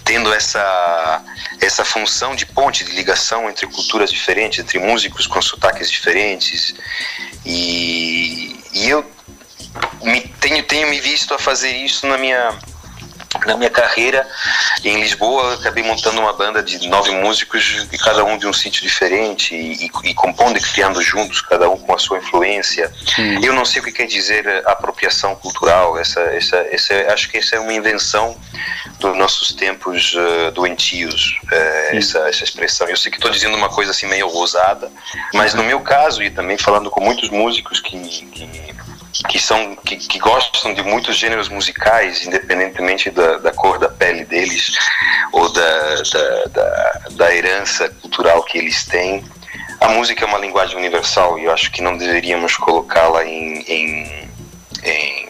tendo 0.05 0.33
essa 0.33 1.25
essa 1.61 1.85
função 1.85 2.37
de 2.37 2.47
ponte, 2.47 2.85
de 2.85 2.93
ligação 2.93 3.49
entre 3.51 3.67
culturas 3.67 4.11
diferentes, 4.11 4.61
entre 4.61 4.79
músicos 4.79 5.27
com 5.27 5.43
sotaques 5.43 5.91
diferentes 5.91 6.75
e, 7.45 8.61
e 8.73 8.89
eu 8.89 9.05
me, 10.01 10.21
tenho 10.41 10.63
tenho 10.63 10.89
me 10.89 11.01
visto 11.01 11.35
a 11.35 11.39
fazer 11.39 11.73
isso 11.73 12.07
na 12.07 12.19
minha 12.19 12.57
na 13.47 13.57
minha 13.57 13.71
carreira 13.71 14.27
em 14.85 15.01
Lisboa, 15.01 15.55
acabei 15.55 15.83
montando 15.83 16.21
uma 16.21 16.33
banda 16.33 16.63
de 16.63 16.89
nove 16.89 17.11
músicos, 17.11 17.87
e 17.93 17.99
cada 17.99 18.25
um 18.25 18.39
de 18.39 18.47
um 18.47 18.53
sítio 18.53 18.83
diferente, 18.83 19.55
e, 19.55 19.87
e, 19.87 19.91
e 20.05 20.15
compondo 20.15 20.59
e 20.59 20.61
criando 20.61 21.01
juntos, 21.03 21.41
cada 21.41 21.69
um 21.69 21.77
com 21.79 21.95
a 21.95 21.99
sua 21.99 22.19
influência. 22.19 22.93
Eu 23.43 23.53
não 23.53 23.65
sei 23.65 23.81
o 23.81 23.85
que 23.85 23.93
quer 23.93 24.07
dizer 24.07 24.47
apropriação 24.67 25.35
cultural, 25.37 25.99
essa, 25.99 26.21
essa, 26.21 26.57
essa, 26.71 26.95
acho 27.13 27.29
que 27.31 27.39
essa 27.39 27.57
é 27.57 27.61
uma 27.61 27.73
invenção 27.73 28.37
dos 28.99 29.17
nossos 29.17 29.53
tempos 29.53 30.15
uh, 30.15 30.51
doentios, 30.53 31.39
uh, 31.45 31.97
essa, 31.97 32.19
essa 32.29 32.45
expressão. 32.45 32.89
Eu 32.89 32.97
sei 32.97 33.11
que 33.11 33.19
estou 33.19 33.31
dizendo 33.31 33.57
uma 33.57 33.69
coisa 33.69 33.91
assim 33.91 34.07
meio 34.07 34.29
ousada, 34.29 34.91
mas 35.35 35.55
no 35.55 35.63
meu 35.63 35.81
caso, 35.81 36.23
e 36.23 36.31
também 36.31 36.57
falando 36.57 36.91
com 36.91 37.01
muitos 37.01 37.29
músicos 37.31 37.81
que, 37.81 37.99
que 37.99 38.73
que 39.29 39.39
são 39.39 39.77
que, 39.77 39.97
que, 39.97 40.19
gostam 40.19 40.73
de 40.73 40.83
muitos 40.83 41.17
gêneros 41.17 41.49
musicais, 41.49 42.27
independentemente 42.27 43.11
da, 43.11 43.39
da 43.39 43.53
cor 43.53 43.79
da 43.79 43.89
pele 43.89 44.25
deles 44.25 44.73
ou 45.33 45.53
da, 45.53 46.03
da, 46.13 46.45
da, 46.47 47.01
da 47.11 47.35
herança 47.35 47.89
cultural 48.01 48.43
que 48.43 48.59
eles 48.59 48.85
têm. 48.87 49.25
A 49.81 49.89
música 49.89 50.25
é 50.25 50.29
uma 50.29 50.39
linguagem 50.39 50.77
universal 50.77 51.39
e 51.39 51.45
eu 51.45 51.53
acho 51.53 51.71
que 51.71 51.83
não 51.83 51.97
deveríamos 51.97 52.57
colocá-la 52.57 53.25
em, 53.25 53.63
em, 53.63 54.31
em, 54.83 55.29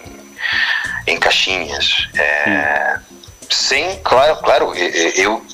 em, 1.07 1.19
caixinhas. 1.19 2.09
É, 2.15 2.99
sem, 3.51 3.99
claro, 4.03 4.37
claro, 4.37 4.75
eu 4.75 5.45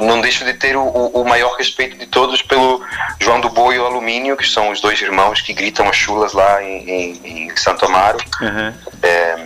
não 0.00 0.20
deixo 0.20 0.44
de 0.44 0.54
ter 0.54 0.76
o, 0.76 0.82
o, 0.82 1.24
maior 1.24 1.54
respeito 1.56 1.96
de 1.96 2.06
todos 2.06 2.42
pelo 2.42 2.82
João 3.20 3.40
do 3.40 3.48
Boi 3.48 3.76
e 3.76 3.78
o 3.78 3.86
Alumínio, 3.86 4.36
que 4.36 4.46
são 4.46 4.70
os 4.70 4.80
dois 4.80 5.00
irmãos 5.00 5.40
que 5.40 5.52
gritam 5.52 5.88
as 5.88 5.96
chulas 5.96 6.32
lá 6.32 6.62
em, 6.62 6.88
em, 6.88 7.20
em 7.24 7.56
Santo 7.56 7.84
Amaro, 7.84 8.18
uhum. 8.40 8.72
é, 9.02 9.36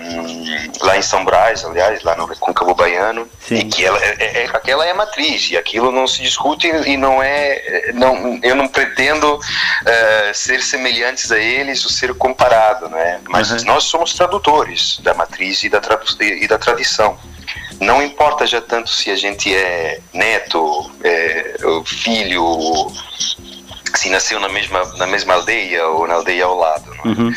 lá 0.80 0.96
em 0.96 1.02
São 1.02 1.24
Brás, 1.24 1.64
aliás, 1.64 2.02
lá 2.02 2.16
no 2.16 2.26
Recôncavo 2.26 2.74
Baiano, 2.74 3.28
Sim. 3.40 3.56
e 3.56 3.64
que 3.64 3.84
ela, 3.84 3.98
é, 4.02 4.16
é, 4.18 4.44
é, 4.44 4.50
aquela 4.52 4.86
é 4.86 4.90
a 4.90 4.94
matriz, 4.94 5.50
e 5.50 5.56
aquilo 5.56 5.90
não 5.90 6.06
se 6.06 6.22
discute 6.22 6.68
e 6.68 6.96
não 6.96 7.22
é, 7.22 7.92
não, 7.94 8.38
eu 8.42 8.54
não 8.54 8.68
pretendo 8.68 9.34
uh, 9.34 10.34
ser 10.34 10.62
semelhantes 10.62 11.30
a 11.32 11.38
eles 11.38 11.84
ou 11.84 11.90
ser 11.90 12.14
comparado, 12.14 12.88
né? 12.88 13.20
mas 13.28 13.50
uhum. 13.50 13.64
nós 13.66 13.84
somos 13.84 14.14
tradutores 14.14 14.98
da 15.02 15.14
matriz 15.14 15.62
e 15.62 15.68
da, 15.68 15.80
e 16.20 16.46
da 16.46 16.58
tradição 16.58 17.18
não 17.80 18.02
importa 18.02 18.46
já 18.46 18.60
tanto 18.60 18.90
se 18.90 19.10
a 19.10 19.16
gente 19.16 19.54
é 19.54 20.00
neto, 20.12 20.90
é, 21.04 21.56
filho, 21.84 22.90
se 23.94 24.10
nasceu 24.10 24.38
na 24.40 24.48
mesma, 24.48 24.84
na 24.96 25.06
mesma 25.06 25.34
aldeia 25.34 25.86
ou 25.88 26.06
na 26.06 26.14
aldeia 26.14 26.44
ao 26.44 26.56
lado. 26.56 26.94
É? 26.94 27.08
Uhum. 27.08 27.32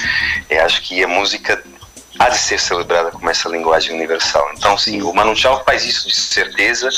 Eu 0.50 0.66
acho 0.66 0.82
que 0.82 1.04
a 1.04 1.08
música 1.08 1.62
há 2.20 2.30
de 2.30 2.38
ser 2.38 2.60
celebrada 2.60 3.12
como 3.12 3.30
essa 3.30 3.48
linguagem 3.48 3.96
universal. 3.96 4.46
Então, 4.54 4.78
sim, 4.78 5.02
o 5.02 5.14
Manu 5.14 5.36
Chao 5.36 5.64
faz 5.64 5.86
isso 5.86 6.08
de 6.08 6.16
certeza 6.16 6.90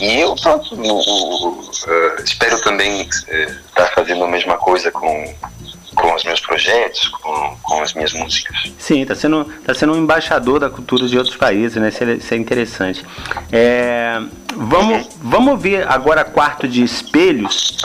e 0.00 0.20
eu, 0.20 0.34
pronto, 0.36 0.74
uh, 0.74 2.22
espero 2.24 2.60
também 2.62 3.02
uh, 3.02 3.06
estar 3.68 3.92
fazendo 3.94 4.24
a 4.24 4.28
mesma 4.28 4.56
coisa 4.56 4.90
com, 4.90 5.34
com 6.04 6.14
os 6.14 6.24
meus 6.24 6.40
projetos, 6.40 7.08
com, 7.08 7.56
com 7.62 7.82
as 7.82 7.94
minhas 7.94 8.12
músicas. 8.12 8.70
Sim, 8.78 9.00
está 9.00 9.14
sendo, 9.14 9.44
tá 9.64 9.72
sendo 9.72 9.94
um 9.94 9.96
embaixador 9.96 10.60
da 10.60 10.68
cultura 10.68 11.08
de 11.08 11.16
outros 11.16 11.34
países, 11.34 11.80
né? 11.80 11.88
Isso 11.88 12.04
é, 12.04 12.12
isso 12.12 12.34
é 12.34 12.36
interessante. 12.36 13.06
É, 13.50 14.20
vamos, 14.54 15.06
uhum. 15.06 15.08
vamos 15.22 15.62
ver 15.62 15.88
agora 15.90 16.22
quarto 16.22 16.68
de 16.68 16.84
espelhos. 16.84 17.78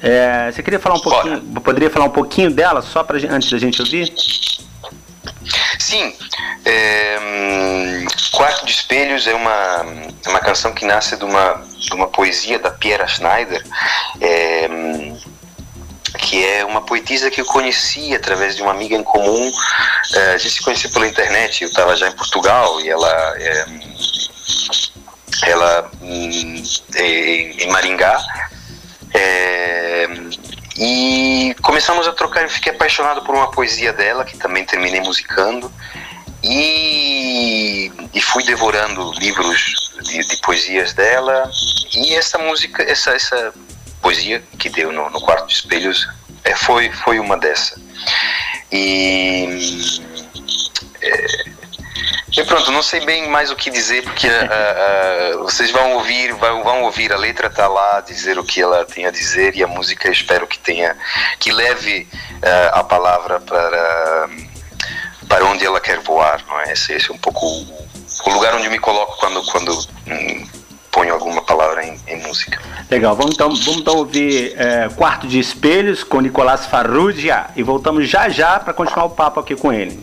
É, 0.00 0.50
você 0.50 0.62
queria 0.62 0.80
falar 0.80 0.96
um 0.96 1.00
pouquinho, 1.00 1.40
Bora. 1.40 1.60
poderia 1.60 1.90
falar 1.90 2.06
um 2.06 2.10
pouquinho 2.10 2.50
dela 2.50 2.80
só 2.80 3.04
para 3.04 3.18
antes 3.30 3.50
da 3.50 3.58
gente 3.58 3.82
ouvir? 3.82 4.10
Sim, 5.78 6.14
é, 6.64 7.18
Quarto 8.32 8.64
de 8.64 8.72
Espelhos 8.72 9.26
é 9.26 9.34
uma, 9.34 9.86
uma 10.26 10.40
canção 10.40 10.72
que 10.72 10.84
nasce 10.84 11.16
de 11.16 11.24
uma, 11.24 11.62
de 11.78 11.92
uma 11.94 12.06
poesia 12.06 12.58
da 12.58 12.70
Piera 12.70 13.06
Schneider. 13.06 13.62
É, 14.20 14.68
que 16.08 16.44
é 16.44 16.64
uma 16.64 16.82
poetisa 16.82 17.30
que 17.30 17.40
eu 17.40 17.44
conheci 17.44 18.14
através 18.14 18.56
de 18.56 18.62
uma 18.62 18.72
amiga 18.72 18.96
em 18.96 19.02
comum. 19.02 19.52
É, 20.14 20.32
a 20.32 20.38
gente 20.38 20.54
se 20.54 20.62
conheceu 20.62 20.90
pela 20.90 21.06
internet, 21.06 21.62
eu 21.62 21.68
estava 21.68 21.96
já 21.96 22.08
em 22.08 22.12
Portugal 22.12 22.80
e 22.80 22.88
ela. 22.88 23.34
É, 23.38 23.66
ela 25.42 25.90
hum, 26.00 26.62
é, 26.94 27.02
em 27.02 27.70
Maringá 27.70 28.18
e 30.78 31.54
começamos 31.62 32.06
a 32.06 32.12
trocar. 32.12 32.42
Eu 32.42 32.50
fiquei 32.50 32.72
apaixonado 32.72 33.22
por 33.22 33.34
uma 33.34 33.50
poesia 33.50 33.92
dela, 33.92 34.24
que 34.24 34.36
também 34.36 34.64
terminei 34.64 35.00
musicando. 35.00 35.72
E, 36.42 37.90
e 38.12 38.20
fui 38.20 38.44
devorando 38.44 39.12
livros 39.18 39.94
de, 40.02 40.18
de, 40.18 40.36
poesias 40.38 40.92
dela. 40.92 41.50
E 41.94 42.14
essa 42.14 42.38
música, 42.38 42.82
essa, 42.82 43.10
essa 43.12 43.54
poesia 44.06 44.40
que 44.56 44.68
deu 44.68 44.92
no, 44.92 45.10
no 45.10 45.20
Quarto 45.20 45.48
de 45.48 45.54
Espelhos 45.54 46.08
é, 46.44 46.54
foi, 46.54 46.92
foi 46.92 47.18
uma 47.18 47.36
dessa. 47.36 47.80
E. 48.70 50.00
É, 51.02 51.56
e 52.36 52.44
pronto, 52.44 52.70
não 52.70 52.82
sei 52.82 53.00
bem 53.04 53.28
mais 53.28 53.50
o 53.50 53.56
que 53.56 53.70
dizer, 53.70 54.02
porque 54.02 54.28
uh, 54.28 55.38
uh, 55.40 55.42
vocês 55.42 55.70
vão 55.70 55.94
ouvir, 55.94 56.34
vão, 56.34 56.62
vão 56.62 56.82
ouvir, 56.82 57.10
a 57.10 57.16
letra 57.16 57.48
tá 57.48 57.66
lá, 57.66 58.00
dizer 58.02 58.38
o 58.38 58.44
que 58.44 58.60
ela 58.60 58.84
tem 58.84 59.06
a 59.06 59.10
dizer, 59.10 59.56
e 59.56 59.64
a 59.64 59.66
música 59.66 60.10
espero 60.10 60.46
que 60.46 60.58
tenha, 60.58 60.94
que 61.40 61.50
leve 61.50 62.06
uh, 62.34 62.78
a 62.78 62.84
palavra 62.84 63.40
para, 63.40 64.28
para 65.26 65.46
onde 65.46 65.64
ela 65.64 65.80
quer 65.80 65.98
voar, 66.00 66.44
não 66.46 66.60
é? 66.60 66.72
Esse, 66.74 66.92
esse 66.92 67.10
é 67.10 67.14
um 67.14 67.18
pouco 67.18 67.46
o, 67.46 68.30
lugar 68.30 68.54
onde 68.54 68.68
me 68.68 68.78
coloco 68.78 69.16
quando, 69.18 69.42
quando 69.46 69.72
hum, 70.06 70.46
ponho 70.96 71.12
alguma 71.12 71.42
palavra 71.42 71.84
em, 71.84 71.94
em, 72.08 72.22
música. 72.22 72.58
Legal, 72.90 73.14
vamos 73.14 73.34
então, 73.34 73.54
vamos 73.54 73.80
então 73.80 73.96
ouvir 73.96 74.54
é, 74.56 74.88
Quarto 74.88 75.28
de 75.28 75.38
Espelhos 75.38 76.02
com 76.02 76.22
Nicolás 76.22 76.64
Farrugia 76.64 77.48
e 77.54 77.62
voltamos 77.62 78.08
já 78.08 78.30
já 78.30 78.58
para 78.58 78.72
continuar 78.72 79.04
o 79.04 79.10
papo 79.10 79.38
aqui 79.38 79.54
com 79.54 79.70
ele. 79.70 80.02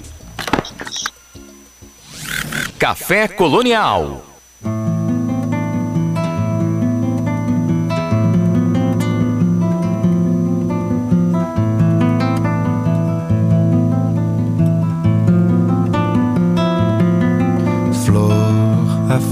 Café 2.78 3.28
Colonial. 3.28 4.22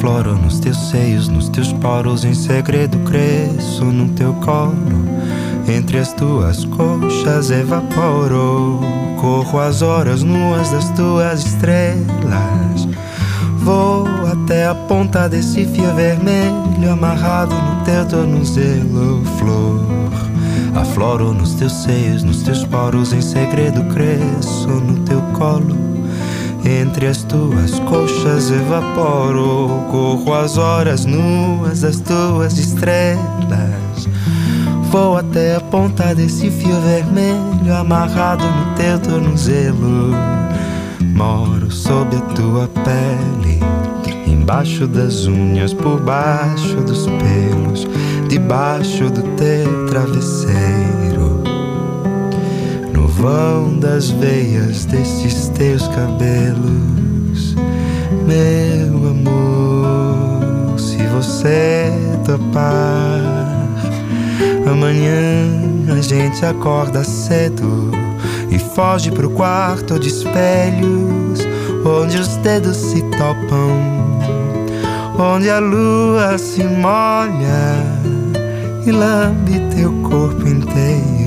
Afloro 0.02 0.36
nos 0.36 0.60
teus 0.60 0.90
seios, 0.90 1.28
nos 1.28 1.48
teus 1.48 1.72
poros, 1.74 2.26
em 2.26 2.34
segredo 2.34 2.98
cresço 3.08 3.86
no 3.86 4.10
teu 4.10 4.34
colo. 4.34 4.74
Entre 5.68 6.00
as 6.00 6.12
tuas 6.14 6.66
coxas 6.66 7.52
evaporo, 7.52 8.80
corro 9.20 9.60
as 9.60 9.84
horas 9.84 10.24
nuas 10.24 10.72
das 10.72 10.90
tuas 10.92 11.46
estrelas. 11.46 12.88
Vou 13.60 14.08
até 14.32 14.66
a 14.66 14.74
ponta 14.74 15.30
desse 15.30 15.66
fio 15.66 15.94
vermelho 15.94 16.92
amarrado 16.92 17.54
no 17.54 17.86
teu 17.86 18.04
tornozelo, 18.08 19.24
flor. 19.38 19.86
Afloro 20.74 21.32
nos 21.32 21.54
teus 21.54 21.74
seios, 21.74 22.24
nos 22.24 22.42
teus 22.42 22.66
poros, 22.66 23.14
em 23.14 23.22
segredo 23.22 23.84
cresço 23.94 24.68
no 24.68 24.96
teu 25.06 25.22
colo. 25.38 25.91
Entre 26.64 27.08
as 27.08 27.24
tuas 27.24 27.80
coxas 27.80 28.52
evaporo, 28.52 29.84
corro 29.90 30.34
as 30.34 30.58
horas 30.58 31.06
nuas 31.06 31.82
das 31.82 32.00
tuas 32.00 32.58
estrelas. 32.58 34.08
Vou 34.92 35.18
até 35.18 35.56
a 35.56 35.62
ponta 35.62 36.14
desse 36.14 36.52
fio 36.52 36.80
vermelho 36.82 37.74
amarrado 37.74 38.44
no 38.44 38.76
teu 38.76 39.00
tornozelo. 39.00 40.12
Moro 41.16 41.72
sob 41.72 42.16
a 42.16 42.22
tua 42.34 42.68
pele, 42.84 43.60
embaixo 44.28 44.88
das 44.88 45.26
unhas, 45.26 45.74
por 45.74 46.00
baixo 46.02 46.76
dos 46.82 47.06
pelos, 47.08 47.88
debaixo 48.28 49.10
do 49.10 49.24
teu 49.36 49.86
travesseiro. 49.88 51.41
Vão 53.22 53.78
das 53.78 54.10
veias 54.10 54.86
desses 54.86 55.50
teus 55.50 55.88
cabelos, 55.90 57.56
meu 58.26 59.12
amor, 59.12 60.80
se 60.80 60.98
você 61.06 61.94
topar, 62.26 63.22
amanhã 64.66 65.94
a 65.96 66.02
gente 66.02 66.44
acorda 66.44 67.04
cedo 67.04 67.92
e 68.50 68.58
foge 68.58 69.12
pro 69.12 69.30
quarto 69.30 70.00
de 70.00 70.08
espelhos, 70.08 71.42
onde 71.86 72.18
os 72.18 72.38
dedos 72.38 72.76
se 72.76 73.04
topam, 73.04 73.78
onde 75.20 75.48
a 75.48 75.60
lua 75.60 76.40
se 76.40 76.64
molha 76.64 77.86
e 78.84 78.92
lambe 78.92 79.60
teu 79.76 79.94
corpo 80.02 80.48
inteiro. 80.48 81.21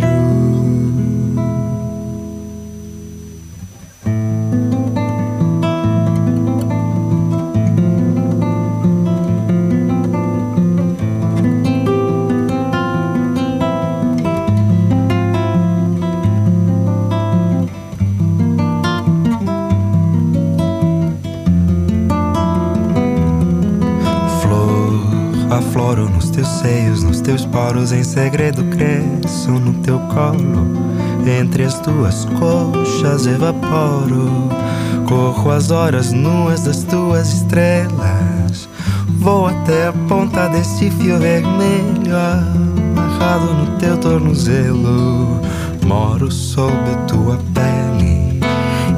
Teus 27.25 27.47
poros 27.47 27.91
em 27.91 28.05
segredo 28.05 28.63
cresço 28.65 29.51
no 29.51 29.73
teu 29.83 29.99
colo. 29.99 30.85
Entre 31.27 31.65
as 31.65 31.81
tuas 31.81 32.27
coxas 32.39 33.27
evaporo. 33.27 34.51
Corro 35.09 35.51
as 35.51 35.71
horas 35.71 36.13
nuas 36.13 36.65
das 36.65 36.85
tuas 36.85 37.33
estrelas. 37.33 38.69
Vou 39.19 39.47
até 39.47 39.89
a 39.89 39.93
ponta 40.07 40.49
desse 40.49 40.91
fio 40.91 41.19
vermelho 41.19 42.15
amarrado 42.15 43.55
no 43.55 43.79
teu 43.79 43.97
tornozelo. 43.97 45.41
Moro 45.85 46.31
sob 46.31 46.75
tua 47.07 47.39
pele, 47.53 48.41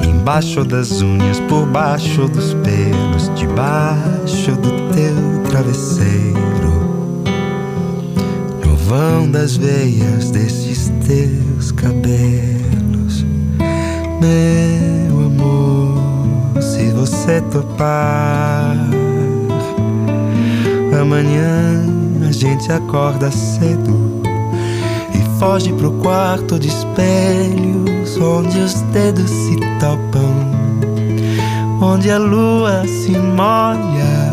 embaixo 0.05 0.65
das 0.65 1.01
unhas, 1.01 1.41
por 1.41 1.67
baixo 1.67 2.29
dos 2.29 2.55
pelos, 2.55 3.29
debaixo 3.35 4.53
do 4.53 4.71
teu 4.93 5.43
travesseiro 5.51 6.76
vão 8.87 9.29
das 9.29 9.57
veias 9.57 10.31
desses 10.31 10.93
teus 11.07 11.73
cabelos, 11.73 13.25
meu 14.21 15.27
amor. 15.27 16.63
Se 16.63 16.91
você 16.93 17.41
topar, 17.51 18.77
amanhã 21.01 21.85
a 22.29 22.33
gente 22.33 22.71
acorda 22.71 23.31
cedo 23.33 24.23
e 25.13 25.39
foge 25.41 25.73
pro 25.73 25.91
quarto 25.95 26.57
de 26.57 26.69
espelhos, 26.69 28.17
onde 28.19 28.57
os 28.61 28.81
dedos 28.93 29.29
se 29.29 29.57
topam, 29.81 30.33
onde 31.83 32.09
a 32.09 32.19
lua 32.19 32.87
se 32.87 33.11
molha 33.19 34.31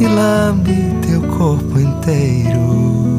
e 0.00 0.06
lambe 0.06 0.74
teu 1.06 1.20
corpo 1.36 1.78
inteiro. 1.78 3.13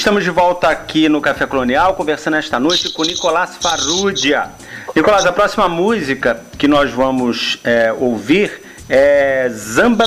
Estamos 0.00 0.24
de 0.24 0.30
volta 0.30 0.70
aqui 0.70 1.10
no 1.10 1.20
Café 1.20 1.44
Colonial, 1.44 1.92
conversando 1.92 2.38
esta 2.38 2.58
noite 2.58 2.88
com 2.88 3.02
Nicolás 3.02 3.58
Farrugia. 3.60 4.48
Nicolás, 4.96 5.26
a 5.26 5.32
próxima 5.32 5.68
música 5.68 6.42
que 6.56 6.66
nós 6.66 6.90
vamos 6.90 7.58
é, 7.62 7.92
ouvir 7.92 8.62
é 8.88 9.46
Zamba 9.50 10.06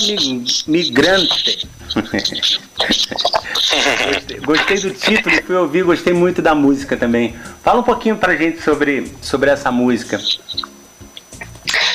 Migrante. 0.65 1.69
gostei, 4.09 4.39
gostei, 4.41 4.79
do 4.79 4.89
título, 4.95 5.43
fui 5.45 5.55
ouvir, 5.55 5.83
gostei 5.83 6.11
muito 6.11 6.41
da 6.41 6.55
música 6.55 6.97
também. 6.97 7.35
Fala 7.63 7.81
um 7.81 7.83
pouquinho 7.83 8.17
pra 8.17 8.35
gente 8.35 8.63
sobre, 8.63 9.11
sobre 9.21 9.51
essa 9.51 9.71
música. 9.71 10.19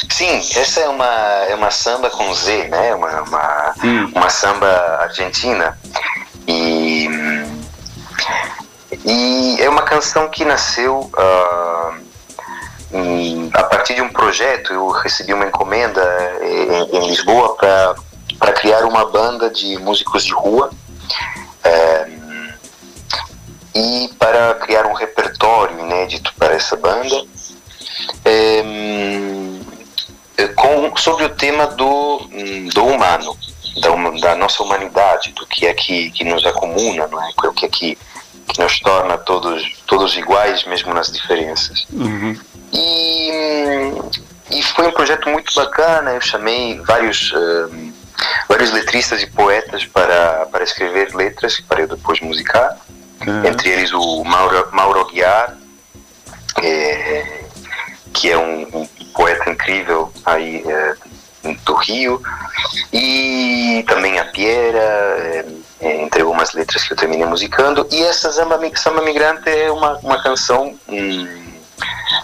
Sim, 0.09 0.37
essa 0.37 0.81
é 0.81 0.89
uma, 0.89 1.45
é 1.49 1.55
uma 1.57 1.73
samba 1.73 2.09
com 2.11 2.33
Z, 2.33 2.69
né? 2.69 2.95
Uma, 2.95 3.23
uma, 3.23 3.75
uma 4.15 4.31
samba 4.31 4.69
argentina. 5.01 5.77
E, 6.47 7.07
e 9.09 9.57
é 9.63 9.69
uma 9.71 9.83
canção 9.83 10.29
que 10.29 10.45
nasceu 10.45 11.11
uh, 11.15 12.09
a 13.55 13.63
partir 13.65 13.95
de 13.95 14.03
um 14.03 14.11
projeto, 14.11 14.73
eu 14.73 14.89
recebi 14.91 15.33
uma 15.33 15.47
encomenda 15.47 16.03
em, 16.43 16.97
em 16.97 17.07
Lisboa 17.09 17.57
para 17.57 18.53
criar 18.53 18.85
uma 18.85 19.07
banda 19.07 19.49
de 19.49 19.79
músicos 19.79 20.25
de 20.25 20.33
rua 20.33 20.71
é, 21.65 22.09
e 23.75 24.11
para 24.19 24.55
criar 24.57 24.87
um 24.87 24.93
repertório 24.93 25.79
inédito 25.81 26.33
para 26.39 26.55
essa 26.55 26.77
banda 26.77 27.25
é, 28.25 28.63
com, 30.55 30.97
sobre 30.97 31.25
o 31.25 31.31
tema 31.31 31.67
do, 31.67 32.29
do 32.73 32.87
humano, 32.87 33.37
da, 33.81 33.91
da, 34.21 34.37
nossa 34.37 34.63
humanidade, 34.63 35.33
do 35.33 35.47
que 35.47 35.67
é 35.67 35.75
que, 35.75 36.11
que 36.11 36.25
nos 36.25 36.45
acomuna, 36.45 37.07
não 37.07 37.23
é? 37.23 37.31
o 37.45 37.53
que 37.53 37.67
é 37.67 37.69
que 37.69 37.99
nos 38.57 38.81
torna 38.81 39.19
todos, 39.19 39.77
todos 39.87 40.17
iguais, 40.17 40.65
mesmo 40.65 40.95
nas 40.95 41.13
diferenças. 41.13 41.87
Uhum. 41.93 42.39
E, 42.73 43.93
e 44.51 44.63
foi 44.63 44.87
um 44.87 44.93
projeto 44.93 45.29
muito 45.29 45.55
bacana, 45.55 46.13
eu 46.13 46.21
chamei 46.21 46.79
vários. 46.81 47.33
Uh, 47.33 47.99
vários 48.49 48.73
letristas 48.73 49.23
e 49.23 49.27
poetas 49.29 49.85
para, 49.87 50.47
para 50.47 50.65
escrever 50.65 51.15
letras 51.15 51.61
para 51.61 51.83
eu 51.83 51.89
depois 51.89 52.21
musicar, 52.21 52.77
uhum. 53.25 53.45
entre 53.45 53.71
eles 53.71 53.93
o 53.93 54.25
Mauro, 54.25 54.69
Mauro 54.73 55.07
Guiar, 55.07 55.57
é, 56.63 57.45
que 58.13 58.31
é 58.31 58.39
um, 58.39 58.63
um, 58.75 58.89
poeta 59.15 59.51
incrível 59.51 60.13
aí 60.25 60.63
é, 60.67 60.95
do 61.65 61.75
Rio, 61.75 62.21
e 62.93 63.85
também 63.87 64.19
a 64.19 64.25
Piera, 64.27 64.79
é, 64.79 65.45
entre 65.81 66.23
algumas 66.23 66.53
letras 66.53 66.87
que 66.87 66.93
eu 66.93 66.97
terminei 66.97 67.27
musicando, 67.27 67.87
e 67.91 68.03
essa 68.03 68.31
Samba, 68.33 68.59
Samba 68.75 69.03
Migrante 69.03 69.49
é 69.49 69.71
uma, 69.71 69.99
uma 69.99 70.23
canção 70.23 70.75
hum, 70.89 71.49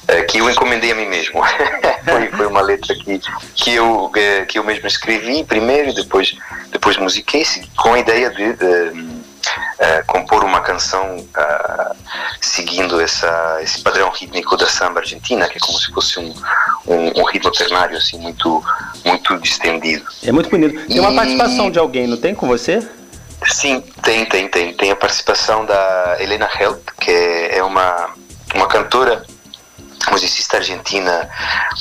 é, 0.08 0.22
que 0.22 0.38
eu 0.38 0.50
encomendei 0.50 0.92
a 0.92 0.94
mim 0.94 1.06
mesmo. 1.06 1.40
foi, 2.04 2.28
foi 2.28 2.46
uma 2.46 2.60
letra 2.60 2.94
que, 2.94 3.20
que, 3.54 3.74
eu, 3.74 4.10
que 4.48 4.58
eu 4.58 4.64
mesmo 4.64 4.86
escrevi 4.86 5.44
primeiro 5.44 5.90
e 5.90 5.94
depois, 5.94 6.36
depois 6.70 6.96
musiquei 6.96 7.44
com 7.76 7.94
a 7.94 7.98
ideia 7.98 8.30
de, 8.30 8.52
de 8.54 9.23
Uh, 9.74 10.06
compor 10.06 10.44
uma 10.44 10.60
canção 10.60 11.16
uh, 11.16 11.96
seguindo 12.40 13.00
essa, 13.00 13.58
esse 13.62 13.82
padrão 13.82 14.10
rítmico 14.10 14.56
da 14.56 14.66
samba 14.66 15.00
argentina, 15.00 15.48
que 15.48 15.58
é 15.58 15.60
como 15.60 15.78
se 15.78 15.92
fosse 15.92 16.18
um, 16.18 16.34
um, 16.86 17.20
um 17.20 17.24
ritmo 17.24 17.50
ternário 17.50 17.96
assim, 17.96 18.18
muito, 18.18 18.62
muito 19.04 19.38
distendido. 19.38 20.04
É 20.22 20.32
muito 20.32 20.48
bonito. 20.50 20.86
Tem 20.86 21.00
uma 21.00 21.14
participação 21.14 21.70
de 21.70 21.78
alguém, 21.78 22.06
não 22.06 22.16
tem 22.16 22.34
com 22.34 22.46
você? 22.46 22.86
Sim, 23.46 23.82
tem, 24.02 24.24
tem, 24.24 24.48
tem. 24.48 24.72
Tem 24.74 24.90
a 24.90 24.96
participação 24.96 25.64
da 25.64 26.16
Helena 26.18 26.48
Helt, 26.58 26.80
que 27.00 27.10
é 27.10 27.62
uma, 27.62 28.10
uma 28.54 28.66
cantora 28.66 29.24
musicista 30.10 30.58
argentina, 30.58 31.28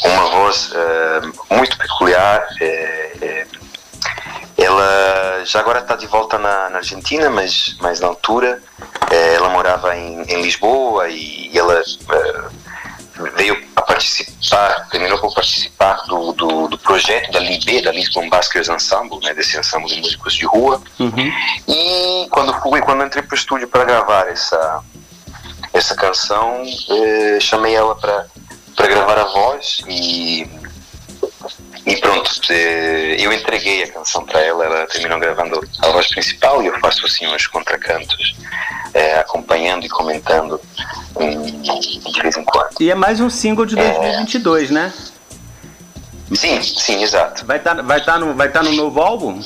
uma 0.04 0.30
voz 0.30 0.72
uh, 0.72 1.56
muito 1.56 1.78
peculiar. 1.78 2.46
É, 2.60 3.12
é, 3.22 3.48
ela 4.64 5.44
já 5.46 5.60
agora 5.60 5.80
está 5.80 5.96
de 5.96 6.08
volta 6.08 6.38
na, 6.38 6.70
na, 6.70 6.78
Argentina, 6.78 7.30
mas, 7.30 7.76
mas 7.80 8.00
na 8.00 8.08
altura 8.08 8.62
é, 9.12 9.36
ela 9.36 9.50
morava 9.50 9.96
em, 9.96 10.22
em, 10.24 10.42
Lisboa 10.42 11.10
e, 11.10 11.50
e 11.52 11.58
ela 11.58 11.82
veio 13.36 13.62
a 13.76 13.82
participar, 13.82 14.88
terminou 14.90 15.20
por 15.20 15.34
participar 15.34 15.96
do, 16.08 16.32
do, 16.34 16.68
do, 16.68 16.78
projeto 16.78 17.32
da 17.32 17.40
LIBE, 17.40 17.82
da 17.82 17.92
Lisbon 17.92 18.30
Baskers 18.30 18.70
Ensemble, 18.70 19.20
né, 19.22 19.34
desse 19.34 19.58
ensemble 19.58 19.88
de 19.88 20.02
músicos 20.02 20.34
de 20.34 20.46
rua. 20.46 20.82
Uhum. 21.00 21.32
E 21.68 22.28
quando 22.30 22.54
fui, 22.62 22.82
quando 22.82 23.04
entrei 23.04 23.24
para 23.24 23.36
o 23.36 23.38
estúdio 23.38 23.68
para 23.68 23.84
gravar 23.84 24.28
essa, 24.28 24.82
essa 25.74 25.96
canção, 25.96 26.64
eh, 26.90 27.40
chamei 27.40 27.76
ela 27.76 27.96
para 27.96 28.26
gravar 28.88 29.20
a 29.20 29.26
voz 29.26 29.82
e, 29.88 30.48
e 31.86 31.98
pronto, 31.98 32.32
eh, 32.50 33.18
eu 33.20 33.32
entreguei 33.34 33.84
a 33.84 33.92
canção 33.92 34.26
para 34.26 34.40
ela, 34.42 34.66
ela 34.66 34.88
terminou 34.88 35.20
gravando 35.20 35.62
a 35.80 35.90
voz 35.90 36.08
principal 36.08 36.64
e 36.64 36.68
eu 36.68 36.80
faço 36.80 37.06
assim 37.06 37.28
uns 37.28 37.48
contracantos, 37.48 38.36
eh, 38.94 39.20
acompanhando 39.20 39.86
e 39.86 39.90
comentando 39.90 40.60
um, 41.16 41.42
de 41.42 42.22
vez 42.22 42.38
em 42.38 42.44
quando. 42.44 42.80
E 42.80 42.90
é 42.90 42.96
mais 42.96 43.20
um 43.20 43.30
single 43.30 43.66
de 43.66 43.76
2022, 43.76 44.70
é... 44.70 44.74
né? 44.74 44.94
Sim, 46.36 46.62
sim, 46.62 47.04
exato. 47.04 47.46
Vai 47.46 47.58
estar 47.58 47.76
tá, 47.76 47.82
vai 47.82 48.04
tá 48.04 48.20
no, 48.20 48.34
vai 48.34 48.50
tá 48.50 48.64
no 48.64 48.72
novo 48.74 49.02
álbum? 49.02 49.40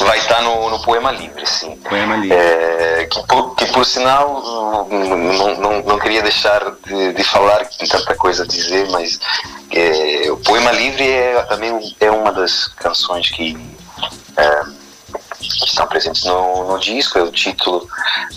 Vai 0.00 0.18
estar 0.18 0.36
tá 0.36 0.42
no, 0.42 0.70
no 0.70 0.82
Poema 0.82 1.10
Livre, 1.10 1.46
sim. 1.46 1.76
Poema 1.76 2.16
Livre. 2.16 2.36
É, 2.36 3.08
que, 3.10 3.26
por, 3.26 3.54
que 3.54 3.66
por 3.66 3.84
sinal, 3.84 4.86
não, 4.88 5.56
não, 5.56 5.82
não 5.82 5.98
queria 5.98 6.22
deixar 6.22 6.60
de, 6.86 7.12
de 7.12 7.24
falar, 7.24 7.64
tem 7.66 7.88
tanta 7.88 8.14
coisa 8.14 8.44
a 8.44 8.46
dizer, 8.46 8.88
mas 8.90 9.18
é, 9.72 10.30
o 10.30 10.36
Poema 10.38 10.70
Livre 10.72 11.08
é, 11.08 11.42
também 11.44 11.94
é 12.00 12.10
uma 12.10 12.32
das 12.32 12.68
canções 12.68 13.30
que, 13.30 13.56
é, 14.36 14.62
que 15.40 15.66
estão 15.66 15.86
presentes 15.86 16.24
no, 16.24 16.72
no 16.72 16.78
disco, 16.78 17.18
é 17.18 17.22
o 17.22 17.30
título 17.30 17.88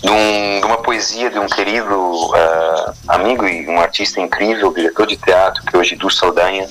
de, 0.02 0.10
um, 0.10 0.60
de 0.60 0.66
uma 0.66 0.78
poesia 0.78 1.30
de 1.30 1.38
um 1.38 1.46
querido 1.46 1.94
uh, 1.94 2.94
amigo 3.08 3.46
e 3.46 3.66
um 3.68 3.80
artista 3.80 4.20
incrível, 4.20 4.72
diretor 4.72 5.06
de 5.06 5.16
teatro, 5.16 5.62
que 5.64 5.76
é 5.76 5.78
o 5.78 5.84
Gidu 5.84 6.10
Saldanha, 6.10 6.66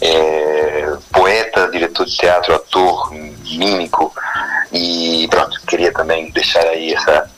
é, 0.00 0.92
poeta, 1.12 1.68
diretor 1.70 2.06
de 2.06 2.16
teatro, 2.16 2.54
ator, 2.54 3.12
mímico. 3.12 4.12
E 4.72 5.26
pronto, 5.30 5.60
queria 5.66 5.92
também 5.92 6.30
deixar 6.30 6.66
aí 6.66 6.92
essa, 6.92 7.30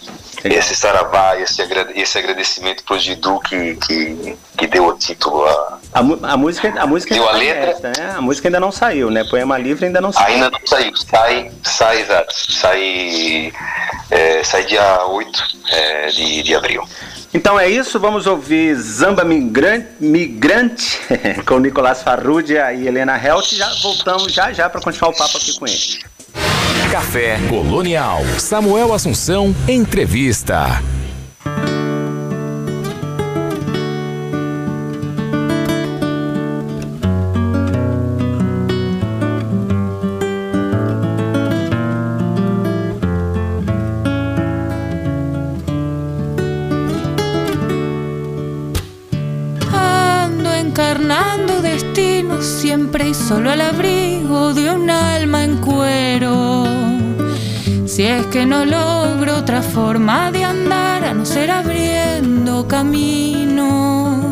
esse 0.44 0.74
saravá, 0.74 1.36
esse, 1.38 1.62
esse 1.94 2.18
agradecimento 2.18 2.84
para 2.84 2.96
o 2.96 2.98
Gidu 2.98 3.38
que, 3.40 3.76
que, 3.76 4.36
que, 4.56 4.66
deu 4.66 4.86
o 4.86 4.96
título 4.96 5.44
a, 5.44 5.78
a, 5.92 6.00
a 6.00 6.36
música 6.36 6.72
a 6.80 6.86
música 6.86 7.14
deu 7.14 7.28
a 7.28 7.32
letra. 7.32 7.70
esta, 7.70 7.88
né? 7.88 8.14
a 8.16 8.20
música 8.20 8.48
ainda 8.48 8.60
não 8.60 8.72
saiu 8.72 9.10
né? 9.10 9.24
Poema 9.24 9.58
livre 9.58 9.86
ainda 9.86 10.00
não 10.00 10.12
saiu. 10.12 10.34
Ainda 10.34 10.50
não 10.50 10.60
saiu. 10.64 10.96
Sai 10.96 11.50
sai 11.62 12.00
exato. 12.00 12.34
Sai 12.34 13.52
é, 14.10 14.44
sai 14.44 14.64
dia 14.64 15.04
8 15.06 15.42
é, 15.70 16.06
de, 16.08 16.42
de 16.42 16.54
abril 16.54 16.82
então 17.32 17.60
é 17.60 17.68
isso, 17.68 18.00
vamos 18.00 18.26
ouvir 18.26 18.74
Zamba 18.76 19.24
Migrante, 19.24 19.86
Migrante 20.00 20.98
com 21.46 21.58
Nicolás 21.58 22.02
Farrugia 22.02 22.72
e 22.72 22.86
Helena 22.86 23.16
Helt. 23.16 23.54
Já 23.54 23.70
voltamos 23.82 24.32
já 24.32 24.52
já 24.52 24.68
para 24.70 24.80
continuar 24.80 25.10
o 25.10 25.16
papo 25.16 25.36
aqui 25.36 25.58
com 25.58 25.66
ele. 25.66 25.98
Café 26.90 27.38
Colonial. 27.50 28.22
Samuel 28.38 28.94
Assunção, 28.94 29.54
entrevista. 29.68 30.82
Y 53.06 53.14
solo 53.14 53.50
al 53.50 53.60
abrigo 53.60 54.52
de 54.54 54.70
un 54.70 54.90
alma 54.90 55.44
en 55.44 55.58
cuero. 55.58 56.64
Si 57.86 58.02
es 58.04 58.26
que 58.26 58.44
no 58.44 58.64
logro 58.64 59.36
otra 59.36 59.62
forma 59.62 60.32
de 60.32 60.44
andar, 60.44 61.04
a 61.04 61.14
no 61.14 61.24
ser 61.24 61.50
abriendo 61.50 62.66
caminos. 62.66 64.26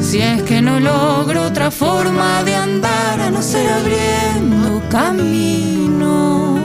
Si 0.00 0.20
es 0.20 0.42
que 0.42 0.60
no 0.60 0.80
logro 0.80 1.44
otra 1.46 1.70
forma 1.70 2.42
de 2.42 2.54
andar, 2.56 3.20
a 3.20 3.30
no 3.30 3.42
ser 3.42 3.68
abriendo 3.70 4.82
caminos. 4.88 6.60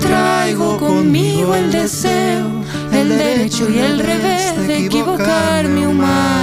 Traigo 0.00 0.76
conmigo 0.78 1.54
el 1.54 1.72
deseo, 1.72 2.46
el 2.92 3.08
derecho 3.08 3.68
y 3.70 3.78
el 3.78 3.98
revés 3.98 4.66
de 4.66 4.86
equivocarme 4.86 5.86
humana 5.86 6.41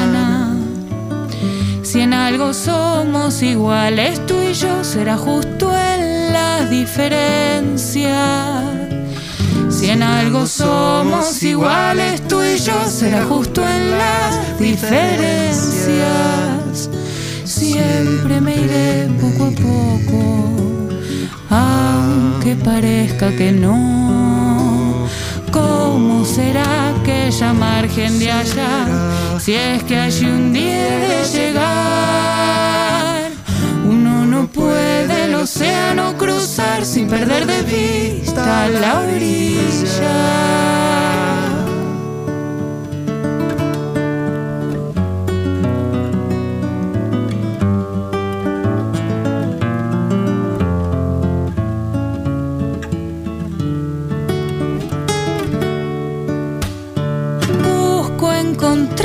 si 1.99 2.03
en 2.03 2.13
algo 2.13 2.53
somos 2.53 3.41
iguales 3.41 4.25
tú 4.25 4.41
y 4.41 4.53
yo, 4.53 4.85
será 4.85 5.17
justo 5.17 5.69
en 5.77 6.31
las 6.31 6.69
diferencias. 6.69 8.63
Si 9.69 9.89
en 9.89 10.01
algo 10.01 10.47
somos 10.47 11.43
iguales 11.43 12.25
tú 12.25 12.41
y 12.41 12.57
yo, 12.57 12.85
será 12.87 13.25
justo 13.25 13.67
en 13.67 13.97
las 13.97 14.57
diferencias. 14.57 15.59
Siempre 17.43 18.39
me 18.39 18.55
iré 18.55 19.09
poco 19.19 19.47
a 19.47 19.51
poco, 19.51 20.53
aunque 21.49 22.55
parezca 22.55 23.35
que 23.35 23.51
no. 23.51 24.48
¿Cómo 25.51 26.25
será 26.25 26.89
aquella 26.89 27.53
margen 27.53 28.19
de 28.19 28.31
allá? 28.31 29.39
Si 29.39 29.53
es 29.53 29.83
que 29.83 29.97
hay 29.97 30.25
un 30.25 30.53
día 30.53 30.99
de 31.07 31.23
llegar, 31.33 33.31
uno 33.85 34.25
no 34.25 34.47
puede 34.47 35.25
el 35.25 35.35
océano 35.35 36.15
cruzar 36.17 36.85
sin 36.85 37.07
perder 37.07 37.45
de 37.47 37.61
vista 37.63 38.67
la 38.67 38.99
orilla. 39.01 39.39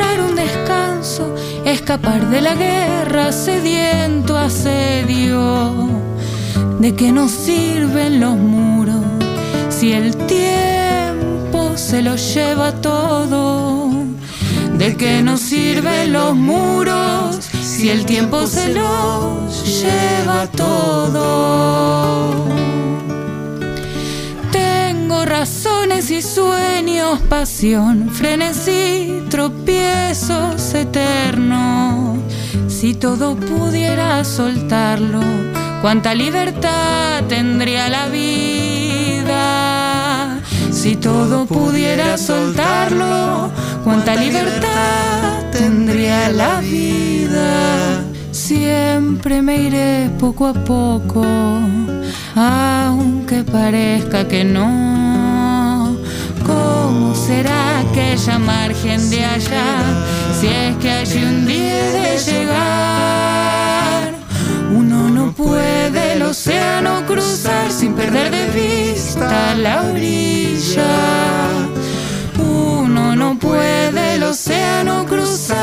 Un 0.02 0.34
descanso, 0.34 1.34
escapar 1.64 2.28
de 2.28 2.40
la 2.40 2.54
guerra, 2.54 3.30
sediento 3.32 4.36
asedio. 4.36 5.88
¿De 6.80 6.94
qué 6.94 7.12
nos 7.12 7.30
sirven 7.30 8.20
los 8.20 8.36
muros 8.36 9.04
si 9.68 9.92
el 9.92 10.16
tiempo 10.26 11.76
se 11.76 12.02
lo 12.02 12.16
lleva 12.16 12.72
todo? 12.72 13.90
¿De 14.76 14.96
qué 14.96 15.22
nos 15.22 15.40
sirven 15.40 16.12
los 16.12 16.34
muros 16.34 17.38
si 17.62 17.90
el 17.90 18.04
tiempo 18.04 18.46
se 18.46 18.74
los 18.74 19.80
lleva 19.80 20.46
todo? 20.48 22.32
Tengo 24.50 25.24
razones 25.84 26.10
y 26.10 26.22
sueños, 26.22 27.20
pasión, 27.28 28.08
frenesí, 28.10 29.22
tropiezos 29.28 30.74
eternos. 30.74 32.18
Si 32.68 32.94
todo 32.94 33.36
pudiera 33.36 34.24
soltarlo, 34.24 35.20
cuánta 35.82 36.14
libertad 36.14 37.24
tendría 37.28 37.90
la 37.90 38.08
vida. 38.08 39.34
Si 40.70 40.96
todo 40.96 41.44
pudiera 41.44 42.16
soltarlo, 42.16 43.50
cuánta 43.84 44.14
libertad 44.14 45.50
tendría 45.52 46.30
la 46.30 46.60
vida. 46.60 48.02
Siempre 48.32 49.42
me 49.42 49.58
iré 49.58 50.10
poco 50.18 50.46
a 50.46 50.54
poco, 50.54 51.24
aunque 52.34 53.44
parezca 53.44 54.26
que 54.26 54.44
no. 54.44 55.23
¿Cómo 56.46 57.14
será 57.14 57.80
aquella 57.80 58.38
margen 58.38 59.10
de 59.10 59.24
allá 59.24 59.66
si 60.38 60.46
es 60.48 60.76
que 60.76 60.90
allí 60.90 61.24
un 61.24 61.46
día 61.46 61.90
de 61.92 62.18
llegar? 62.18 64.14
Uno 64.74 65.08
no 65.10 65.32
puede 65.32 66.14
el 66.14 66.22
océano 66.22 67.04
cruzar 67.06 67.70
sin 67.70 67.94
perder 67.94 68.30
de 68.30 68.46
vista 68.50 69.54
la 69.54 69.82
orilla. 69.84 70.84
Uno 72.38 73.16
no 73.16 73.38
puede 73.38 74.14
el 74.14 74.22
océano 74.24 75.06
cruzar 75.06 75.54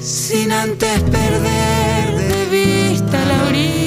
sin 0.00 0.52
antes 0.52 1.00
perder 1.02 2.16
de 2.16 2.46
vista 2.50 3.18
la 3.24 3.48
orilla. 3.48 3.83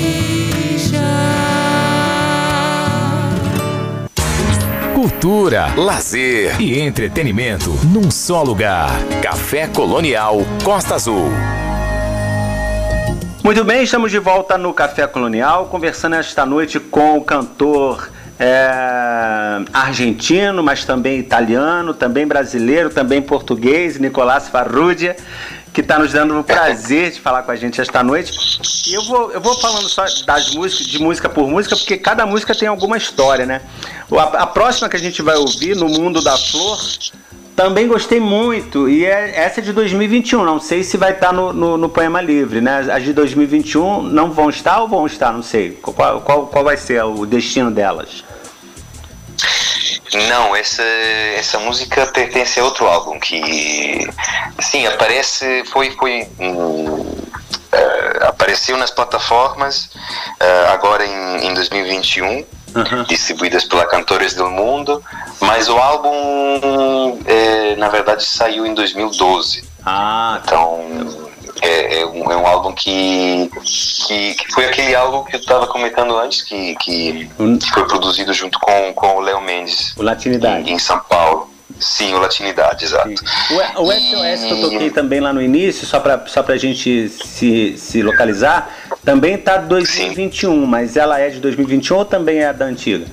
Cultura, 4.98 5.76
lazer 5.76 6.60
e 6.60 6.80
entretenimento 6.80 7.70
num 7.94 8.10
só 8.10 8.42
lugar. 8.42 8.90
Café 9.22 9.68
Colonial 9.68 10.40
Costa 10.64 10.96
Azul. 10.96 11.30
Muito 13.44 13.64
bem, 13.64 13.84
estamos 13.84 14.10
de 14.10 14.18
volta 14.18 14.58
no 14.58 14.74
Café 14.74 15.06
Colonial, 15.06 15.68
conversando 15.68 16.16
esta 16.16 16.48
noite 16.48 16.80
com 16.80 17.16
o 17.16 17.24
cantor 17.24 18.10
é, 18.40 19.62
argentino, 19.72 20.64
mas 20.64 20.84
também 20.84 21.20
italiano, 21.20 21.94
também 21.94 22.26
brasileiro, 22.26 22.90
também 22.90 23.22
português, 23.22 24.00
Nicolás 24.00 24.50
Farrugia, 24.50 25.16
que 25.78 25.82
está 25.82 26.00
nos 26.00 26.12
dando 26.12 26.40
o 26.40 26.44
prazer 26.44 27.12
de 27.12 27.22
falar 27.22 27.44
com 27.44 27.52
a 27.52 27.56
gente 27.56 27.80
esta 27.80 28.02
noite. 28.02 28.34
E 28.88 28.96
eu 28.96 29.04
vou, 29.04 29.32
eu 29.32 29.40
vou 29.40 29.54
falando 29.60 29.88
só 29.88 30.04
das 30.26 30.50
músicas, 30.56 30.88
de 30.88 30.98
música 30.98 31.30
por 31.30 31.48
música, 31.48 31.76
porque 31.76 31.98
cada 31.98 32.26
música 32.26 32.56
tem 32.56 32.68
alguma 32.68 32.98
história, 32.98 33.46
né? 33.46 33.62
A, 34.12 34.24
a 34.42 34.48
próxima 34.48 34.90
que 34.90 34.96
a 34.96 35.00
gente 35.00 35.22
vai 35.22 35.36
ouvir, 35.38 35.76
No 35.76 35.88
Mundo 35.88 36.20
da 36.20 36.36
Flor, 36.36 36.80
também 37.56 37.88
gostei 37.88 38.20
muito, 38.20 38.90
e 38.90 39.06
é, 39.06 39.40
essa 39.40 39.60
é 39.60 39.64
de 39.64 39.72
2021, 39.72 40.44
não 40.44 40.60
sei 40.60 40.84
se 40.84 40.98
vai 40.98 41.12
estar 41.12 41.32
no, 41.32 41.54
no, 41.54 41.78
no, 41.78 41.90
Poema 41.90 42.22
Livre, 42.22 42.60
né? 42.60 42.80
As 42.92 43.04
de 43.04 43.14
2021 43.14 44.02
não 44.02 44.32
vão 44.32 44.50
estar 44.50 44.82
ou 44.82 44.88
vão 44.88 45.06
estar, 45.06 45.32
não 45.32 45.44
sei. 45.44 45.78
Qual, 45.80 46.22
qual, 46.22 46.48
qual 46.48 46.64
vai 46.64 46.78
ser 46.78 47.04
o 47.04 47.24
destino 47.24 47.70
delas? 47.70 48.24
Não, 50.30 50.56
essa, 50.56 50.84
essa 50.84 51.60
música 51.60 52.06
pertence 52.08 52.60
a 52.60 52.64
outro 52.64 52.88
álbum 52.88 53.20
que, 53.20 54.08
sim, 54.60 54.86
aparece, 54.88 55.64
foi, 55.66 55.92
foi 55.92 56.24
uh, 56.40 57.28
apareceu 58.28 58.78
nas 58.78 58.92
plataformas 58.92 59.86
uh, 59.86 60.72
agora 60.72 61.06
em, 61.06 61.48
em 61.48 61.54
2021 61.54 62.46
uhum. 62.76 63.04
distribuídas 63.08 63.66
pela 63.66 63.86
Cantores 63.86 64.34
do 64.34 64.50
Mundo, 64.50 65.04
mas 65.42 65.68
o 65.68 65.78
álbum, 65.78 67.20
é, 67.26 67.76
na 67.76 67.90
verdade, 67.90 68.24
saiu 68.24 68.66
em 68.66 68.74
2012. 68.74 69.64
Ah, 69.86 70.42
tá. 70.46 70.56
então 70.56 71.28
é, 71.62 72.00
é, 72.00 72.06
um, 72.06 72.32
é, 72.32 72.38
um, 72.38 72.46
álbum 72.46 72.72
que, 72.72 73.50
que, 74.08 74.36
que, 74.36 74.52
foi 74.54 74.66
aquele 74.66 74.96
álbum 74.96 75.24
que 75.24 75.36
eu 75.36 75.40
estava 75.40 75.68
comentando 75.68 76.18
antes, 76.18 76.42
que, 76.42 76.76
que, 76.76 77.30
que, 77.38 77.70
foi 77.74 77.88
produzido 77.88 78.34
junto 78.34 78.60
com, 78.60 78.94
com 78.94 79.18
o 79.18 79.20
Léo 79.22 79.42
Mendes. 79.42 79.94
O 79.98 80.04
Latinidade. 80.04 80.70
Em, 80.70 80.76
em 80.76 80.80
São 80.80 81.00
Paulo. 81.00 81.50
Sim, 81.80 82.14
o 82.14 82.20
Latinidade, 82.20 82.86
exato. 82.86 83.10
O, 83.78 83.84
o 83.84 83.92
SOS 83.92 84.46
que 84.46 84.52
eu 84.52 84.62
toquei 84.62 84.90
também 84.90 85.20
lá 85.20 85.32
no 85.32 85.42
início, 85.42 85.86
só 85.86 86.00
para 86.00 86.26
só 86.28 86.44
a 86.48 86.58
gente 86.58 87.10
se, 87.10 87.78
se 87.78 88.02
localizar, 88.02 88.74
também 89.06 89.36
está 89.36 89.58
2021, 89.58 90.52
Sim. 90.52 90.66
mas 90.66 90.98
ela 90.98 91.20
é 91.20 91.30
de 91.30 91.40
2021 91.40 91.98
ou 91.98 92.06
também 92.06 92.40
é 92.40 92.52
da 92.52 92.66
antiga? 92.66 93.06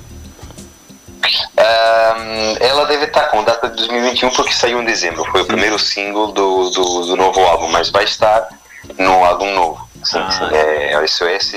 Um, 1.57 2.57
ela 2.61 2.87
deve 2.87 3.05
estar 3.05 3.23
tá 3.23 3.27
com 3.29 3.43
data 3.43 3.69
de 3.69 3.77
2021 3.77 4.31
porque 4.31 4.53
saiu 4.53 4.81
em 4.81 4.85
dezembro. 4.85 5.25
Foi 5.31 5.43
o 5.43 5.47
primeiro 5.47 5.79
single 5.79 6.33
do, 6.33 6.71
do, 6.71 7.07
do, 7.07 7.17
novo 7.17 7.41
álbum, 7.41 7.69
mas 7.69 7.91
vai 7.91 8.05
estar 8.05 8.49
no 8.99 9.25
álbum 9.25 9.53
novo. 9.55 9.89
Sim, 10.05 10.19
ah. 10.19 10.51
é, 10.53 11.07
SOS, 11.07 11.53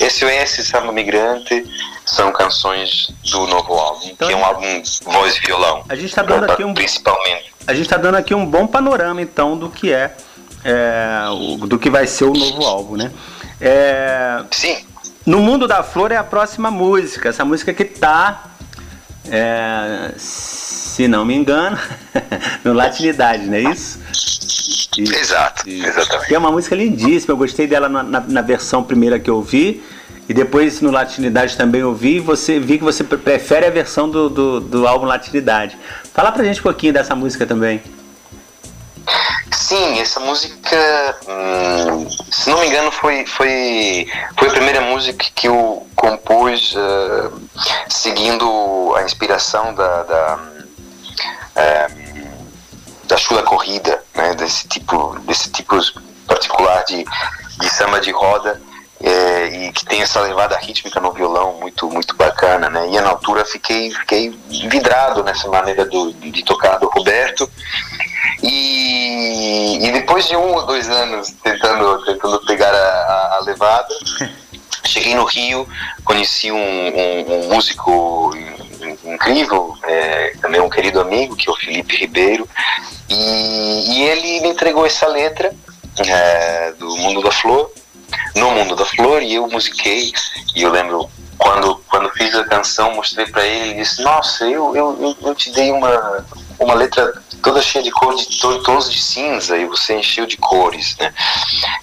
SOS 0.00 0.66
Samba 0.66 0.90
Migrante 0.90 1.66
são 2.06 2.32
canções 2.32 3.08
do 3.30 3.46
novo 3.46 3.74
álbum, 3.74 4.06
então, 4.06 4.26
que 4.26 4.32
é 4.32 4.36
um 4.36 4.44
álbum 4.44 4.82
voz 5.04 5.36
e 5.36 5.40
violão. 5.40 5.84
A 5.88 5.94
gente 5.94 6.06
está 6.06 6.22
dando 6.22 6.50
aqui 6.50 6.64
um 6.64 6.72
principalmente. 6.72 7.52
A 7.66 7.74
gente 7.74 7.82
está 7.82 7.98
dando 7.98 8.14
aqui 8.14 8.34
um 8.34 8.46
bom 8.46 8.66
panorama 8.66 9.20
então 9.20 9.58
do 9.58 9.68
que 9.68 9.92
é, 9.92 10.16
é 10.64 11.28
o, 11.30 11.66
do 11.66 11.78
que 11.78 11.90
vai 11.90 12.06
ser 12.06 12.24
o 12.24 12.32
novo 12.32 12.64
álbum, 12.64 12.96
né? 12.96 13.12
É, 13.60 14.42
Sim. 14.50 14.86
No 15.26 15.40
Mundo 15.40 15.68
da 15.68 15.82
Flor 15.82 16.10
é 16.10 16.16
a 16.16 16.24
próxima 16.24 16.70
música, 16.70 17.28
essa 17.28 17.44
música 17.44 17.74
que 17.74 17.84
tá, 17.84 18.44
é, 19.30 20.12
se 20.16 21.06
não 21.08 21.24
me 21.24 21.34
engano, 21.34 21.78
no 22.64 22.72
Latinidade, 22.72 23.46
não 23.46 23.54
é 23.54 23.62
isso? 23.62 23.98
Exato, 24.98 25.68
exatamente. 25.68 26.34
é 26.34 26.38
uma 26.38 26.50
música 26.50 26.74
lindíssima, 26.74 27.32
eu 27.32 27.36
gostei 27.36 27.66
dela 27.66 27.88
na, 27.88 28.02
na, 28.02 28.20
na 28.20 28.42
versão 28.42 28.82
primeira 28.82 29.18
que 29.18 29.30
eu 29.30 29.40
vi. 29.42 29.82
E 30.28 30.34
depois 30.34 30.82
no 30.82 30.90
Latinidade 30.90 31.56
também 31.56 31.82
ouvi 31.82 32.16
e 32.16 32.20
você 32.20 32.60
vi 32.60 32.76
que 32.76 32.84
você 32.84 33.02
prefere 33.02 33.64
a 33.64 33.70
versão 33.70 34.10
do, 34.10 34.28
do, 34.28 34.60
do, 34.60 34.86
álbum 34.86 35.06
Latinidade. 35.06 35.78
Fala 36.12 36.30
pra 36.30 36.44
gente 36.44 36.60
um 36.60 36.62
pouquinho 36.62 36.92
dessa 36.92 37.16
música 37.16 37.46
também. 37.46 37.80
Sim, 39.50 40.00
essa 40.00 40.20
música, 40.20 41.18
hum, 41.26 42.08
se 42.30 42.50
não 42.50 42.60
me 42.60 42.66
engano, 42.66 42.90
foi, 42.90 43.26
foi, 43.26 44.06
foi 44.36 44.48
a 44.48 44.52
primeira 44.52 44.80
música 44.80 45.26
que 45.34 45.48
eu 45.48 45.86
compus 45.94 46.74
uh, 46.74 47.48
seguindo 47.88 48.94
a 48.96 49.02
inspiração 49.02 49.74
da, 49.74 50.02
da, 50.04 50.38
uh, 51.56 52.08
da 53.06 53.16
chula 53.16 53.42
corrida, 53.42 54.02
né, 54.14 54.34
desse 54.34 54.66
tipo, 54.68 55.18
desse 55.20 55.50
tipo 55.50 55.76
particular 56.26 56.84
de, 56.84 57.04
de 57.60 57.70
samba 57.70 58.00
de 58.00 58.10
roda 58.10 58.60
é, 59.00 59.46
e 59.46 59.72
que 59.72 59.84
tem 59.84 60.02
essa 60.02 60.20
levada 60.20 60.56
rítmica 60.58 61.00
no 61.00 61.12
violão 61.12 61.54
muito 61.60 61.88
muito 61.88 62.16
bacana, 62.16 62.68
né? 62.68 62.88
E 62.90 63.00
na 63.00 63.10
altura 63.10 63.44
fiquei 63.44 63.90
fiquei 63.92 64.36
vidrado 64.68 65.22
nessa 65.22 65.48
maneira 65.48 65.84
do, 65.84 66.12
de 66.12 66.44
tocar 66.44 66.78
do 66.78 66.88
Roberto 66.88 67.48
e, 68.42 69.78
e 69.86 69.92
depois 69.92 70.26
de 70.26 70.36
um 70.36 70.54
ou 70.54 70.66
dois 70.66 70.88
anos 70.88 71.30
tentando 71.42 72.04
tentando 72.04 72.40
pegar 72.40 72.72
a, 72.72 73.36
a 73.38 73.40
levada 73.44 73.94
cheguei 74.86 75.14
no 75.14 75.24
Rio 75.24 75.68
conheci 76.04 76.50
um, 76.50 76.56
um, 76.56 77.34
um 77.34 77.54
músico 77.54 78.32
incrível 79.04 79.76
é, 79.84 80.34
também 80.40 80.60
um 80.60 80.70
querido 80.70 81.00
amigo 81.00 81.36
que 81.36 81.48
é 81.48 81.52
o 81.52 81.56
Felipe 81.56 81.96
Ribeiro 81.96 82.48
e, 83.08 83.92
e 83.92 84.02
ele 84.02 84.40
me 84.40 84.48
entregou 84.48 84.86
essa 84.86 85.06
letra 85.06 85.54
é, 85.98 86.72
do 86.72 86.96
Mundo 86.96 87.22
da 87.22 87.30
Flor 87.30 87.70
no 88.34 88.50
Mundo 88.50 88.76
da 88.76 88.84
Flor 88.84 89.22
e 89.22 89.34
eu 89.34 89.48
musiquei 89.48 90.12
e 90.54 90.62
eu 90.62 90.70
lembro 90.70 91.10
quando 91.36 91.80
quando 91.88 92.10
fiz 92.10 92.34
a 92.34 92.44
canção 92.44 92.94
mostrei 92.94 93.26
para 93.26 93.46
ele 93.46 93.72
e 93.72 93.74
disse 93.76 94.02
nossa 94.02 94.44
eu, 94.44 94.74
eu, 94.76 95.16
eu 95.22 95.34
te 95.34 95.50
dei 95.52 95.70
uma 95.70 96.24
uma 96.58 96.74
letra 96.74 97.12
toda 97.42 97.62
cheia 97.62 97.82
de 97.82 97.90
cores, 97.90 98.26
de 98.26 98.38
tons 98.38 98.90
de 98.90 99.00
cinza, 99.00 99.56
e 99.56 99.66
você 99.66 99.94
encheu 99.94 100.26
de 100.26 100.36
cores, 100.36 100.96
né? 100.98 101.12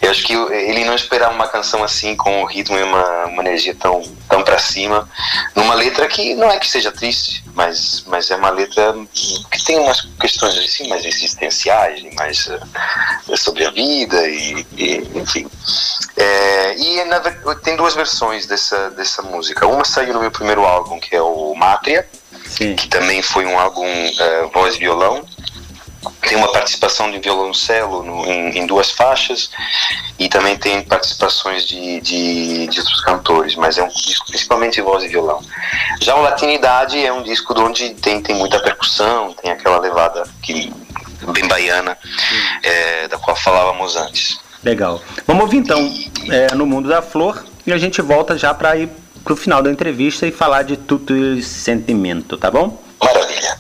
Eu 0.02 0.12
acho 0.12 0.24
que 0.24 0.34
ele 0.34 0.86
não 0.86 0.96
esperava 0.96 1.34
uma 1.34 1.48
canção 1.48 1.84
assim, 1.84 2.16
com 2.16 2.42
um 2.42 2.46
ritmo 2.46 2.78
e 2.78 2.84
uma, 2.84 3.26
uma 3.26 3.42
energia 3.42 3.76
tão, 3.76 4.02
tão 4.30 4.44
para 4.44 4.60
cima, 4.60 5.10
numa 5.56 5.74
letra 5.74 6.08
que 6.08 6.36
não 6.36 6.52
é 6.52 6.60
que 6.60 6.68
seja 6.68 6.92
triste, 6.92 7.44
mas, 7.54 8.04
mas 8.08 8.30
é 8.30 8.36
uma 8.36 8.50
letra 8.50 8.96
que 9.14 9.64
tem 9.66 9.80
umas 9.80 10.02
questões 10.20 10.58
assim, 10.58 10.88
mais 10.88 11.06
existenciais, 11.06 12.04
mais 12.16 12.48
uh, 12.48 13.38
sobre 13.38 13.66
a 13.66 13.72
vida, 13.72 14.28
e, 14.28 14.66
e 14.78 15.12
enfim. 15.16 15.48
É, 16.18 16.78
e 16.78 17.04
na, 17.06 17.20
tem 17.64 17.76
duas 17.76 17.94
versões 17.94 18.46
dessa, 18.46 18.90
dessa 18.92 19.22
música. 19.22 19.68
Uma 19.68 19.84
saiu 19.84 20.14
no 20.14 20.22
meu 20.22 20.32
primeiro 20.32 20.66
álbum, 20.66 21.00
que 21.00 21.16
é 21.16 21.22
o 21.22 21.54
Mátria, 21.56 22.08
Sim. 22.46 22.76
que 22.76 22.88
também 22.88 23.22
foi 23.22 23.46
um 23.46 23.60
álbum 23.60 23.86
uh, 23.86 24.50
voz 24.54 24.76
e 24.76 24.80
violão. 24.80 25.26
Tem 26.22 26.38
uma 26.38 26.52
participação 26.52 27.12
de 27.12 27.20
violoncelo 27.20 28.04
no, 28.04 28.26
em, 28.26 28.60
em, 28.60 28.68
duas 28.68 28.92
faixas 28.92 29.50
e 30.18 30.28
também 30.28 30.58
tem 30.58 30.82
participações 30.82 31.66
de, 31.66 32.00
de, 32.02 32.68
de, 32.68 32.80
outros 32.80 33.02
cantores, 33.02 33.56
mas 33.56 33.78
é 33.78 33.84
um 33.84 33.88
disco 33.88 34.28
principalmente 34.28 34.82
voz 34.82 35.04
e 35.04 35.08
violão. 35.08 35.42
Já 36.02 36.16
o 36.16 36.22
Latinidade 36.22 37.04
é 37.04 37.12
um 37.12 37.24
disco 37.24 37.54
onde 37.60 37.92
tem, 37.96 38.22
tem 38.22 38.36
muita 38.36 38.60
percussão, 38.60 39.34
tem 39.34 39.52
aquela 39.52 39.80
levada 39.80 40.24
que, 40.42 40.74
bem 41.32 41.48
baiana, 41.48 41.98
é, 42.64 43.08
da 43.08 43.18
qual 43.18 43.36
falávamos 43.36 43.96
antes. 43.96 44.40
Legal. 44.64 45.02
Vamos 45.28 45.44
ouvir 45.44 45.58
então 45.58 45.80
é, 46.30 46.54
No 46.56 46.66
Mundo 46.66 46.90
da 46.90 47.02
Flor 47.02 47.46
e 47.68 47.72
a 47.72 47.78
gente 47.78 48.02
volta 48.02 48.38
já 48.38 48.54
para 48.54 48.76
ir 48.76 48.90
pro 49.24 49.36
final 49.36 49.62
da 49.62 49.72
entrevista 49.72 50.28
e 50.28 50.32
falar 50.32 50.64
de 50.64 50.78
tudo 50.78 51.38
esse 51.38 51.60
sentimento, 51.60 52.38
tá 52.38 52.52
bom? 52.52 52.82
Maravilha. 53.02 53.58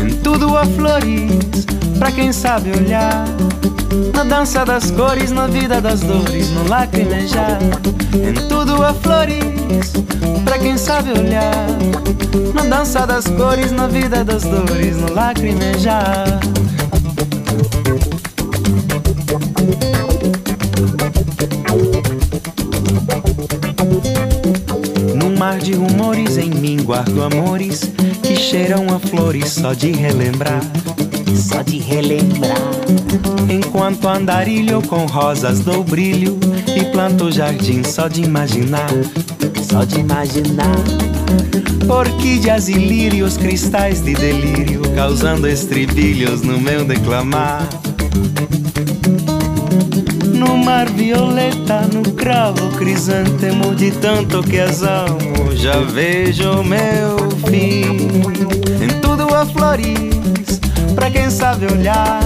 Em 0.00 0.22
tudo 0.22 0.56
há 0.56 0.64
flores, 0.64 1.66
pra 1.98 2.12
quem 2.12 2.32
sabe 2.32 2.70
olhar 2.70 3.24
na 4.14 4.24
dança 4.24 4.64
das 4.64 4.90
cores, 4.90 5.30
na 5.30 5.46
vida 5.46 5.80
das 5.80 6.00
dores, 6.00 6.50
no 6.50 6.68
lacrimejar. 6.68 7.58
Em 8.14 8.34
tudo 8.48 8.82
há 8.84 8.92
flores, 8.94 9.92
pra 10.44 10.58
quem 10.58 10.76
sabe 10.76 11.12
olhar. 11.12 11.66
Na 12.54 12.62
dança 12.62 13.06
das 13.06 13.26
cores, 13.26 13.72
na 13.72 13.86
vida 13.86 14.24
das 14.24 14.42
dores, 14.42 14.96
no 14.96 15.12
lacrimejar. 15.12 16.40
Mar 25.38 25.60
de 25.60 25.72
rumores, 25.72 26.36
em 26.36 26.50
mim 26.50 26.82
guardo 26.82 27.22
amores 27.22 27.92
que 28.24 28.34
cheiram 28.34 28.92
a 28.92 28.98
flores 28.98 29.52
só 29.52 29.72
de 29.72 29.92
relembrar 29.92 30.60
só 31.36 31.62
de 31.62 31.78
relembrar. 31.78 32.56
Enquanto 33.50 34.08
andarilho 34.08 34.82
com 34.82 35.06
rosas 35.06 35.60
dou 35.60 35.82
brilho 35.82 36.38
e 36.76 36.84
planto 36.92 37.30
jardim 37.30 37.82
só 37.82 38.08
de 38.08 38.22
imaginar, 38.22 38.90
só 39.62 39.84
de 39.84 40.00
imaginar. 40.00 40.76
Orquídeas 41.88 42.68
e 42.68 42.74
lírios, 42.74 43.36
cristais 43.36 44.02
de 44.02 44.14
delírio, 44.14 44.82
causando 44.94 45.48
estribilhos 45.48 46.42
no 46.42 46.60
meu 46.60 46.84
declamar. 46.84 47.66
No 50.34 50.56
mar 50.58 50.88
violeta, 50.90 51.88
no 51.92 52.02
cravo 52.12 52.68
crisântemo, 52.76 53.74
de 53.74 53.90
tanto 53.90 54.42
que 54.42 54.58
as 54.58 54.82
amo, 54.82 55.56
já 55.56 55.80
vejo 55.80 56.62
meu 56.62 57.16
fim. 57.48 57.82
Em 58.82 59.00
tudo 59.00 59.34
a 59.34 59.46
florir 59.46 60.17
pra 60.98 61.10
quem 61.12 61.30
sabe 61.30 61.66
olhar. 61.66 62.20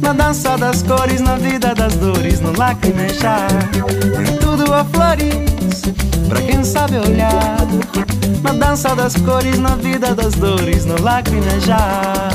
Na 0.00 0.14
dança 0.14 0.56
das 0.56 0.82
cores, 0.82 1.20
na 1.20 1.36
vida 1.36 1.74
das 1.74 1.94
dores, 1.96 2.40
no 2.40 2.56
lacrimejar. 2.56 3.48
Em 4.18 4.38
tudo 4.38 4.72
há 4.72 4.82
flores, 4.84 5.82
pra 6.26 6.40
quem 6.40 6.64
sabe 6.64 6.96
olhar. 6.96 7.58
Na 8.42 8.52
dança 8.52 8.96
das 8.96 9.14
cores, 9.16 9.58
na 9.58 9.76
vida 9.76 10.14
das 10.14 10.34
dores, 10.34 10.86
no 10.86 11.00
lacrimejar. 11.02 12.30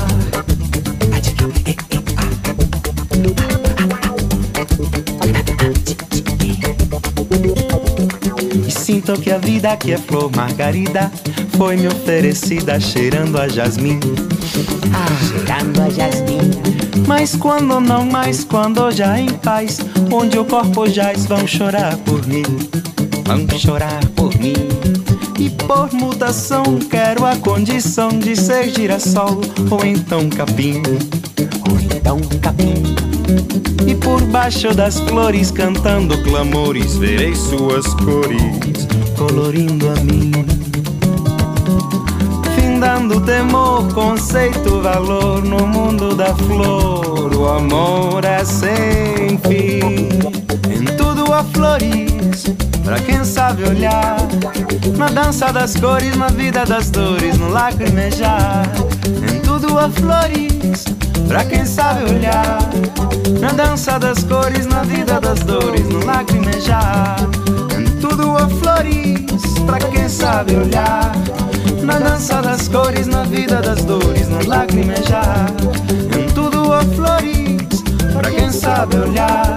Sinto 8.70 9.20
que 9.20 9.30
a 9.30 9.38
vida 9.38 9.76
que 9.76 9.92
é 9.92 9.98
flor 9.98 10.30
margarida 10.34 11.10
foi 11.58 11.76
me 11.76 11.88
oferecida 11.88 12.78
cheirando 12.78 13.36
a 13.36 13.48
jasmim. 13.48 13.98
Ah, 14.94 15.08
cheirando 15.26 15.80
a 15.80 15.90
jasmim. 15.90 16.38
Mas 17.04 17.34
quando 17.34 17.80
não 17.80 18.06
mais, 18.06 18.44
quando 18.44 18.88
já 18.92 19.18
em 19.18 19.28
paz, 19.28 19.80
onde 20.12 20.38
o 20.38 20.44
corpo 20.44 20.88
jaz, 20.88 21.26
vão 21.26 21.44
chorar 21.48 21.96
por 21.98 22.24
mim. 22.28 22.44
Vão 23.24 23.58
chorar 23.58 24.06
por 24.14 24.32
mim. 24.38 24.54
E 25.36 25.50
por 25.50 25.92
mutação 25.92 26.62
quero 26.88 27.26
a 27.26 27.34
condição 27.34 28.10
de 28.10 28.36
ser 28.36 28.70
girassol 28.70 29.40
ou 29.68 29.84
então 29.84 30.30
capim. 30.30 30.80
Ou 31.68 31.80
então 31.80 32.20
capim. 32.40 32.84
E 33.84 33.96
por 33.96 34.20
baixo 34.26 34.72
das 34.72 35.00
flores 35.00 35.50
cantando 35.50 36.16
clamores, 36.22 36.96
verei 36.96 37.34
suas 37.34 37.84
cores 37.94 38.86
colorindo 39.16 39.88
a 39.88 39.96
mim 40.04 40.57
dando 42.78 43.20
temor, 43.20 43.92
conceito, 43.92 44.80
valor 44.80 45.42
no 45.42 45.66
mundo 45.66 46.14
da 46.14 46.34
flor. 46.34 47.34
O 47.34 47.48
amor 47.48 48.24
é 48.24 48.44
sem 48.44 49.38
fim. 49.46 50.08
Em 50.70 50.84
tudo 50.96 51.32
há 51.32 51.42
flores, 51.44 52.44
pra 52.84 52.98
quem 53.00 53.24
sabe 53.24 53.64
olhar. 53.64 54.16
Na 54.96 55.06
dança 55.08 55.52
das 55.52 55.76
cores, 55.76 56.16
na 56.16 56.28
vida 56.28 56.64
das 56.64 56.90
dores, 56.90 57.36
no 57.38 57.48
lacrimejar. 57.48 58.70
Em 59.06 59.40
tudo 59.40 59.78
há 59.78 59.88
flores, 59.90 60.84
pra 61.26 61.44
quem 61.44 61.64
sabe 61.64 62.04
olhar. 62.10 62.58
Na 63.40 63.48
dança 63.48 63.98
das 63.98 64.22
cores, 64.24 64.66
na 64.66 64.82
vida 64.82 65.20
das 65.20 65.40
dores, 65.40 65.88
no 65.88 66.04
lacrimejar. 66.04 67.16
Tudo 68.18 68.36
há 68.36 68.48
flores, 68.48 69.20
pra 69.64 69.78
quem 69.78 70.08
sabe 70.08 70.56
olhar. 70.56 71.12
Na 71.84 72.00
dança 72.00 72.42
das 72.42 72.66
cores, 72.66 73.06
na 73.06 73.22
vida 73.22 73.62
das 73.62 73.84
dores, 73.84 74.28
no 74.28 74.44
lacrimejar. 74.44 75.46
Em 76.18 76.26
tudo 76.34 76.72
há 76.72 76.80
flores, 76.80 77.80
pra 78.12 78.28
quem 78.28 78.50
sabe 78.50 78.96
olhar. 78.96 79.54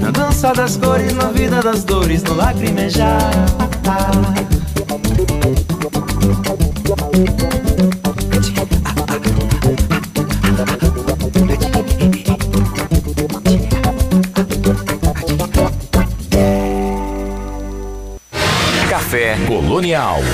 Na 0.00 0.10
dança 0.12 0.50
das 0.54 0.78
cores, 0.78 1.12
na 1.12 1.26
vida 1.26 1.60
das 1.60 1.84
dores, 1.84 2.22
no 2.22 2.32
lacrimejar. 2.36 3.20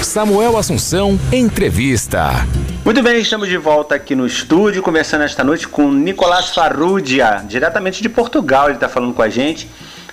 Samuel 0.02 0.58
Assunção, 0.58 1.18
entrevista. 1.32 2.46
Muito 2.84 3.02
bem, 3.02 3.20
estamos 3.20 3.48
de 3.48 3.56
volta 3.56 3.94
aqui 3.94 4.14
no 4.14 4.26
estúdio, 4.26 4.82
conversando 4.82 5.24
esta 5.24 5.42
noite 5.42 5.66
com 5.66 5.90
Nicolás 5.90 6.50
Farrugia, 6.50 7.42
diretamente 7.48 8.02
de 8.02 8.08
Portugal, 8.10 8.66
ele 8.66 8.74
está 8.74 8.86
falando 8.86 9.14
com 9.14 9.22
a 9.22 9.30
gente. 9.30 9.66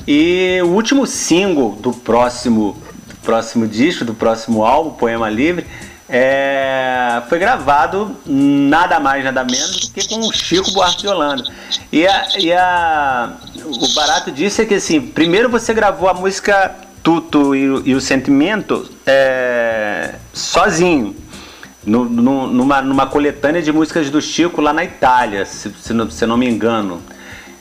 E 0.07 0.59
o 0.63 0.67
último 0.67 1.05
single 1.05 1.73
do 1.73 1.91
próximo, 1.91 2.81
do 3.05 3.15
próximo 3.17 3.67
disco, 3.67 4.05
do 4.05 4.13
próximo 4.13 4.63
álbum, 4.63 4.91
Poema 4.91 5.29
Livre, 5.29 5.65
é, 6.07 7.21
foi 7.27 7.37
gravado 7.37 8.15
nada 8.25 8.97
mais, 9.01 9.25
nada 9.25 9.43
menos 9.43 9.77
do 9.77 9.91
que 9.91 10.07
com 10.07 10.21
o 10.21 10.31
Chico 10.31 10.71
Buarque 10.71 11.01
de 11.01 11.07
Holanda. 11.09 11.43
E, 11.91 12.07
a, 12.07 12.27
e 12.39 12.53
a, 12.53 13.33
o 13.65 13.93
barato 13.93 14.31
disso 14.31 14.61
é 14.61 14.65
que 14.65 14.75
assim, 14.75 15.01
primeiro 15.01 15.49
você 15.49 15.73
gravou 15.73 16.07
a 16.07 16.13
música 16.13 16.73
Tuto 17.03 17.53
e, 17.53 17.89
e 17.89 17.93
o 17.93 18.01
Sentimento 18.01 18.89
é, 19.05 20.15
sozinho, 20.33 21.15
no, 21.85 22.05
no, 22.05 22.47
numa, 22.47 22.81
numa 22.81 23.05
coletânea 23.05 23.61
de 23.61 23.71
músicas 23.71 24.09
do 24.09 24.21
Chico 24.21 24.61
lá 24.61 24.71
na 24.71 24.85
Itália, 24.85 25.45
se, 25.45 25.69
se, 25.81 25.93
não, 25.93 26.09
se 26.09 26.25
não 26.25 26.37
me 26.37 26.49
engano. 26.49 27.01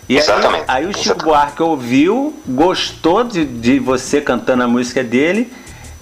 E 0.08 0.18
aí, 0.18 0.24
aí, 0.68 0.86
o 0.86 0.96
Chico 0.96 1.24
Buarque 1.24 1.62
ouviu, 1.62 2.34
gostou 2.46 3.24
de, 3.24 3.44
de 3.44 3.78
você 3.78 4.20
cantando 4.20 4.62
a 4.62 4.68
música 4.68 5.02
dele 5.02 5.50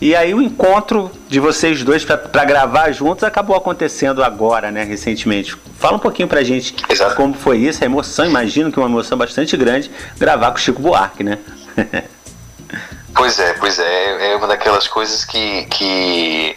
E 0.01 0.17
aí 0.17 0.33
o 0.35 0.41
encontro 0.41 1.11
de 1.29 1.39
vocês 1.39 1.85
dois 1.85 2.05
para 2.05 2.45
gravar 2.45 2.91
juntos 2.93 3.23
acabou 3.23 3.55
acontecendo 3.55 4.25
agora, 4.25 4.71
né, 4.71 4.83
recentemente. 4.83 5.57
Fala 5.79 5.97
um 5.97 6.01
pouquinho 6.01 6.27
pra 6.27 6.43
gente 6.43 6.75
Exato. 6.89 7.15
como 7.15 7.35
foi 7.35 7.59
isso, 7.59 7.85
a 7.85 7.87
emoção, 7.87 8.25
imagino 8.25 8.73
que 8.73 8.79
uma 8.79 8.89
emoção 8.89 9.17
bastante 9.17 9.57
grande 9.57 9.91
gravar 10.19 10.51
com 10.51 10.57
o 10.57 10.61
Chico 10.61 10.81
Buarque, 10.81 11.23
né? 11.23 11.39
Pois 13.15 13.39
é, 13.39 13.53
pois 13.55 13.79
é. 13.79 14.33
É 14.33 14.37
uma 14.37 14.47
daquelas 14.47 14.87
coisas 14.87 15.25
que, 15.25 15.65
que, 15.67 16.57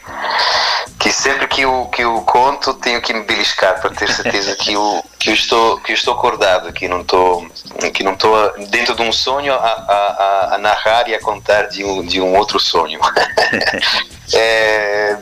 que 0.99 1.11
sempre 1.11 1.47
que 1.47 1.61
eu, 1.61 1.85
que 1.91 2.03
eu 2.03 2.21
conto 2.21 2.73
tenho 2.75 3.01
que 3.01 3.13
me 3.13 3.23
beliscar 3.23 3.79
para 3.81 3.89
ter 3.89 4.11
certeza 4.11 4.55
que 4.55 4.73
eu, 4.73 5.03
que 5.19 5.29
eu, 5.29 5.33
estou, 5.33 5.79
que 5.79 5.91
eu 5.91 5.95
estou 5.95 6.13
acordado, 6.13 6.71
que 6.71 6.87
não 6.87 7.01
estou, 7.01 7.47
que 7.93 8.03
não 8.03 8.13
estou 8.13 8.35
dentro 8.67 8.95
de 8.95 9.01
um 9.01 9.11
sonho 9.11 9.53
a, 9.53 9.57
a, 9.57 10.55
a 10.55 10.57
narrar 10.57 11.07
e 11.09 11.15
a 11.15 11.19
contar 11.19 11.63
de 11.63 11.83
um, 11.83 12.03
de 12.05 12.21
um 12.21 12.35
outro 12.35 12.59
sonho. 12.59 12.99
é, 14.33 15.17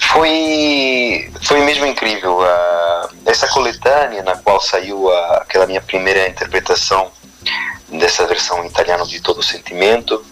foi, 0.00 1.32
foi 1.42 1.60
mesmo 1.60 1.86
incrível. 1.86 2.40
Essa 3.24 3.48
coletânea 3.48 4.22
na 4.22 4.36
qual 4.36 4.60
saiu 4.60 5.10
aquela 5.34 5.66
minha 5.66 5.80
primeira 5.80 6.28
interpretação 6.28 7.10
dessa 7.88 8.26
versão 8.26 8.64
italiana 8.64 9.04
de 9.04 9.20
Todo 9.20 9.42
Sentimento 9.42 10.24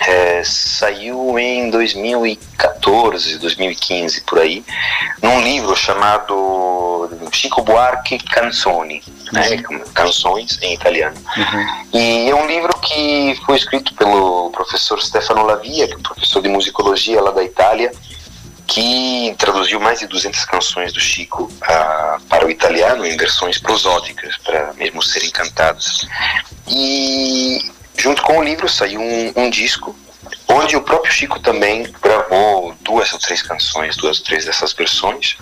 é, 0.00 0.42
saiu 0.44 1.38
em 1.38 1.70
2014, 1.70 3.38
2015 3.38 4.22
por 4.22 4.38
aí, 4.38 4.64
num 5.22 5.40
livro 5.40 5.76
chamado 5.76 7.10
Chico 7.32 7.62
Buarque 7.62 8.18
Canzoni, 8.18 9.02
né, 9.32 9.62
canções 9.94 10.58
em 10.62 10.74
italiano. 10.74 11.16
E 11.92 12.28
é 12.28 12.34
um 12.34 12.46
livro 12.46 12.76
que 12.80 13.38
foi 13.46 13.56
escrito 13.56 13.94
pelo 13.94 14.50
professor 14.50 15.00
Stefano 15.02 15.44
Lavia, 15.44 15.86
que 15.86 15.94
é 15.94 15.96
um 15.96 16.02
professor 16.02 16.42
de 16.42 16.48
musicologia 16.48 17.20
lá 17.20 17.30
da 17.30 17.44
Itália, 17.44 17.92
que 18.66 19.34
traduziu 19.38 19.80
mais 19.80 19.98
de 20.00 20.06
200 20.06 20.44
canções 20.46 20.92
do 20.92 21.00
Chico 21.00 21.50
ah, 21.62 22.18
para 22.28 22.46
o 22.46 22.50
italiano 22.50 23.04
em 23.04 23.16
versões 23.16 23.58
prosódicas, 23.58 24.36
para 24.38 24.72
mesmo 24.74 25.02
serem 25.02 25.30
cantadas. 25.30 26.06
E 26.66 27.70
junto 27.96 28.22
com 28.22 28.38
o 28.38 28.42
livro 28.42 28.68
saiu 28.68 29.00
um, 29.00 29.32
um 29.36 29.50
disco 29.50 29.96
onde 30.48 30.76
o 30.76 30.82
próprio 30.82 31.12
Chico 31.12 31.40
também 31.40 31.90
gravou 32.00 32.74
duas 32.80 33.12
ou 33.12 33.18
três 33.18 33.42
canções, 33.42 33.96
duas 33.96 34.18
ou 34.18 34.24
três 34.24 34.44
dessas 34.44 34.72
versões, 34.72 35.36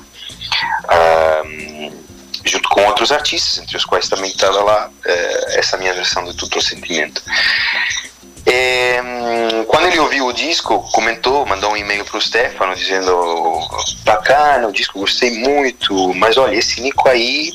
ah, 0.89 1.43
junto 2.45 2.69
com 2.69 2.85
outros 2.87 3.13
artistas, 3.13 3.59
entre 3.59 3.77
os 3.77 3.85
quais 3.85 4.09
também 4.09 4.31
estava 4.31 4.63
lá 4.63 4.91
eh, 5.05 5.59
essa 5.59 5.77
minha 5.77 5.93
versão 5.93 6.25
de 6.25 6.35
Tutto 6.35 6.63
Sentimento. 6.63 7.23
É, 8.47 9.01
hum, 9.03 9.65
quando 9.67 9.87
ele 9.87 9.99
ouviu 10.01 10.27
o 10.27 10.33
disco, 10.33 10.81
comentou, 10.93 11.45
mandou 11.47 11.73
um 11.73 11.77
e-mail 11.77 12.05
para 12.05 12.17
o 12.17 12.21
Stefano 12.21 12.75
dizendo: 12.75 13.61
bacana, 14.05 14.67
o 14.69 14.73
disco 14.73 14.99
gostei 14.99 15.31
muito, 15.39 16.15
mas 16.15 16.37
olha, 16.37 16.57
esse 16.57 16.81
Nico 16.81 17.09
aí. 17.09 17.53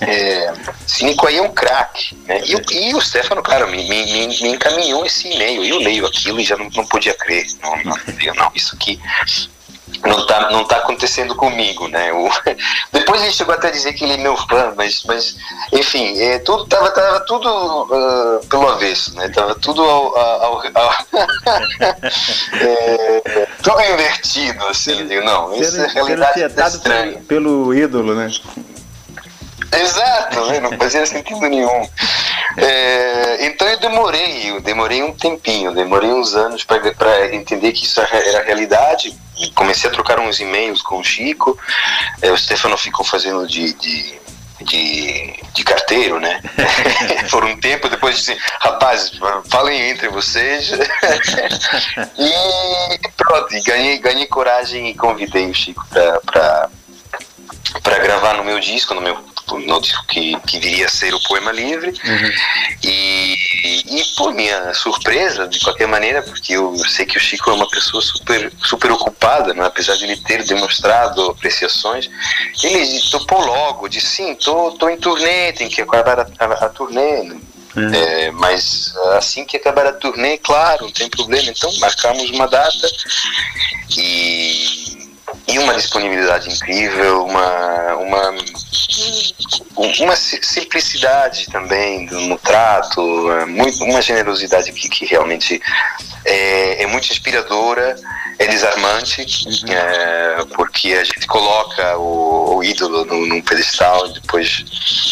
É, 0.00 0.52
esse 0.86 1.04
Nico 1.04 1.26
aí 1.26 1.36
é 1.38 1.42
um 1.42 1.52
craque. 1.52 2.16
Né? 2.26 2.40
E, 2.44 2.88
e 2.88 2.94
o 2.94 3.00
Stefano, 3.00 3.42
cara, 3.42 3.66
me, 3.66 3.88
me, 3.88 4.04
me- 4.26 4.48
encaminhou 4.48 5.04
esse 5.04 5.28
e-mail. 5.28 5.64
E 5.64 5.70
eu 5.70 5.78
leio 5.78 6.06
aquilo 6.06 6.40
e 6.40 6.44
já 6.44 6.56
não, 6.56 6.68
não 6.70 6.86
podia 6.86 7.14
crer. 7.14 7.46
Não, 7.62 7.76
não, 7.84 7.96
não, 8.34 8.52
isso 8.54 8.74
aqui 8.74 8.98
não 10.00 10.26
tá, 10.26 10.50
não 10.50 10.64
tá 10.64 10.76
acontecendo 10.76 11.34
comigo, 11.34 11.88
né? 11.88 12.12
O, 12.12 12.28
depois 12.92 13.22
ele 13.22 13.32
chegou 13.32 13.54
até 13.54 13.68
a 13.68 13.70
dizer 13.72 13.92
que 13.92 14.04
ele 14.04 14.14
é 14.14 14.16
meu 14.16 14.36
fã, 14.36 14.72
mas, 14.76 15.02
mas 15.04 15.36
enfim, 15.72 16.18
é, 16.18 16.38
tudo, 16.40 16.66
tava, 16.66 16.90
tava 16.90 17.20
tudo 17.20 17.48
ah, 17.92 18.40
pelo 18.48 18.68
avesso, 18.68 19.14
né? 19.14 19.28
Tava 19.28 19.54
tudo 19.54 19.82
ao, 19.82 20.16
ao, 20.16 20.62
ao- 20.62 20.62
é, 22.60 23.48
tudo 23.62 23.80
invertido, 23.80 24.66
assim, 24.66 25.00
eu 25.00 25.06
digo, 25.06 25.24
não, 25.24 25.54
isso 25.54 25.80
é 25.80 25.86
realidade 25.88 26.48
tá 26.54 26.68
estranha. 26.68 27.12
pelo, 27.28 27.66
pelo 27.66 27.74
ídolo, 27.74 28.14
né? 28.14 28.30
Exato, 29.72 30.46
né? 30.46 30.60
não 30.60 30.76
fazia 30.76 31.06
sentido 31.06 31.40
nenhum. 31.40 31.88
É, 32.58 33.46
então 33.46 33.66
eu 33.66 33.78
demorei, 33.78 34.50
eu 34.50 34.60
demorei 34.60 35.02
um 35.02 35.12
tempinho, 35.12 35.72
demorei 35.72 36.10
uns 36.10 36.34
anos 36.34 36.64
para 36.64 37.34
entender 37.34 37.72
que 37.72 37.84
isso 37.84 38.00
era 38.00 38.16
era 38.16 38.44
realidade. 38.44 39.16
Comecei 39.54 39.88
a 39.88 39.92
trocar 39.92 40.20
uns 40.20 40.40
e-mails 40.40 40.82
com 40.82 40.98
o 40.98 41.04
Chico, 41.04 41.58
é, 42.20 42.30
o 42.30 42.36
Stefano 42.36 42.76
ficou 42.76 43.04
fazendo 43.04 43.46
de, 43.46 43.72
de, 43.72 44.20
de, 44.60 45.34
de 45.52 45.64
carteiro, 45.64 46.20
né? 46.20 46.40
Por 47.30 47.44
um 47.44 47.58
tempo, 47.58 47.88
depois 47.88 48.16
disse, 48.16 48.36
rapazes, 48.60 49.18
falem 49.50 49.90
entre 49.90 50.08
vocês. 50.08 50.72
e 52.18 52.98
pronto, 53.16 53.54
e 53.54 53.62
ganhei, 53.62 53.98
ganhei 53.98 54.26
coragem 54.26 54.90
e 54.90 54.94
convidei 54.94 55.50
o 55.50 55.54
Chico 55.54 55.84
para 55.88 56.68
gravar 57.98 58.34
no 58.34 58.44
meu 58.44 58.60
disco, 58.60 58.94
no 58.94 59.00
meu 59.00 59.31
no 59.58 59.80
disco 59.80 60.04
que, 60.06 60.38
que 60.40 60.58
viria 60.58 60.86
a 60.86 60.88
ser 60.88 61.14
o 61.14 61.22
Poema 61.22 61.52
Livre. 61.52 61.92
E, 62.82 63.36
e, 63.64 64.04
por 64.16 64.34
minha 64.34 64.74
surpresa, 64.74 65.46
de 65.46 65.60
qualquer 65.60 65.86
maneira, 65.86 66.22
porque 66.22 66.54
eu 66.54 66.76
sei 66.88 67.06
que 67.06 67.16
o 67.16 67.20
Chico 67.20 67.50
é 67.50 67.54
uma 67.54 67.68
pessoa 67.68 68.02
super, 68.02 68.52
super 68.64 68.90
ocupada, 68.92 69.54
né? 69.54 69.64
apesar 69.64 69.96
de 69.96 70.04
ele 70.04 70.16
ter 70.16 70.44
demonstrado 70.44 71.30
apreciações, 71.30 72.10
ele 72.62 73.00
topou 73.10 73.44
logo, 73.44 73.88
disse: 73.88 74.16
sim, 74.16 74.34
tô, 74.34 74.72
tô 74.72 74.88
em 74.88 74.96
turnê, 74.96 75.52
tem 75.52 75.68
que 75.68 75.80
acabar 75.80 76.20
a, 76.20 76.26
a, 76.38 76.66
a 76.66 76.68
turnê. 76.68 77.32
É, 77.74 78.30
mas 78.32 78.94
assim 79.16 79.46
que 79.46 79.56
acabar 79.56 79.86
a 79.86 79.92
turnê, 79.92 80.36
claro, 80.36 80.84
não 80.84 80.92
tem 80.92 81.08
problema. 81.08 81.48
Então 81.48 81.72
marcamos 81.78 82.28
uma 82.30 82.46
data 82.46 82.86
e, 83.96 84.92
e 85.52 85.58
uma 85.58 85.74
disponibilidade 85.74 86.48
incrível, 86.50 87.24
uma, 87.24 87.94
uma, 87.96 88.34
uma 90.00 90.16
si- 90.16 90.40
simplicidade 90.42 91.46
também 91.50 92.06
no 92.06 92.38
trato, 92.38 93.30
é, 93.32 93.44
muito, 93.46 93.84
uma 93.84 94.00
generosidade 94.00 94.72
que, 94.72 94.88
que 94.88 95.04
realmente 95.04 95.60
é, 96.24 96.82
é 96.82 96.86
muito 96.86 97.10
inspiradora, 97.10 97.96
é 98.38 98.46
desarmante, 98.46 99.26
é, 99.70 100.44
porque 100.54 100.94
a 100.94 101.04
gente 101.04 101.26
coloca 101.26 101.98
o, 101.98 102.56
o 102.56 102.64
ídolo 102.64 103.04
num, 103.04 103.26
num 103.26 103.42
pedestal 103.42 104.06
e 104.08 104.14
depois, 104.14 104.64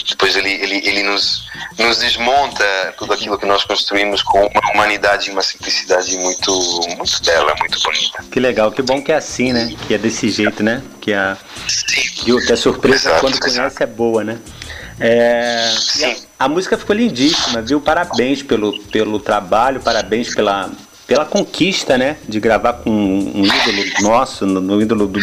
depois 0.09 0.37
ele, 0.37 0.51
ele, 0.51 0.77
ele 0.89 1.03
nos, 1.03 1.45
nos 1.79 1.99
desmonta 1.99 2.95
tudo 2.97 3.13
aquilo 3.13 3.39
que 3.39 3.47
nós 3.47 3.65
construímos 3.65 4.23
com 4.23 4.39
uma 4.41 4.73
humanidade 4.73 5.29
e 5.29 5.33
uma 5.33 5.43
simplicidade 5.43 6.17
muito, 6.17 6.53
muito 6.97 7.23
bela, 7.25 7.55
muito 7.59 7.79
bonita. 7.83 8.25
Que 8.31 8.41
legal, 8.41 8.73
que 8.73 8.83
bom 8.83 9.03
que 9.03 9.13
é 9.13 9.17
assim, 9.17 9.53
né? 9.53 9.75
Que 9.87 9.95
é 9.95 9.99
desse 9.99 10.30
jeito, 10.31 10.63
né? 10.63 10.83
Que 11.01 11.13
a, 11.13 11.37
Sim. 11.69 12.41
que 12.47 12.53
a 12.53 12.57
surpresa 12.57 13.09
Exato, 13.09 13.21
quando 13.21 13.35
exato. 13.35 13.53
conhece 13.53 13.83
é 13.83 13.87
boa, 13.87 14.25
né? 14.25 14.39
É, 14.99 15.73
a, 16.39 16.45
a 16.45 16.49
música 16.49 16.77
ficou 16.77 16.95
lindíssima, 16.95 17.63
viu? 17.63 17.81
Parabéns 17.81 18.43
pelo, 18.43 18.79
pelo 18.85 19.19
trabalho, 19.19 19.81
parabéns 19.81 20.35
pela, 20.35 20.71
pela 21.07 21.25
conquista, 21.25 21.97
né? 21.97 22.17
De 22.29 22.39
gravar 22.39 22.75
com 22.75 22.91
um 22.91 23.45
ídolo 23.45 23.85
nosso, 24.03 24.47
no, 24.47 24.61
no 24.61 24.81
ídolo 24.81 25.07
do, 25.07 25.19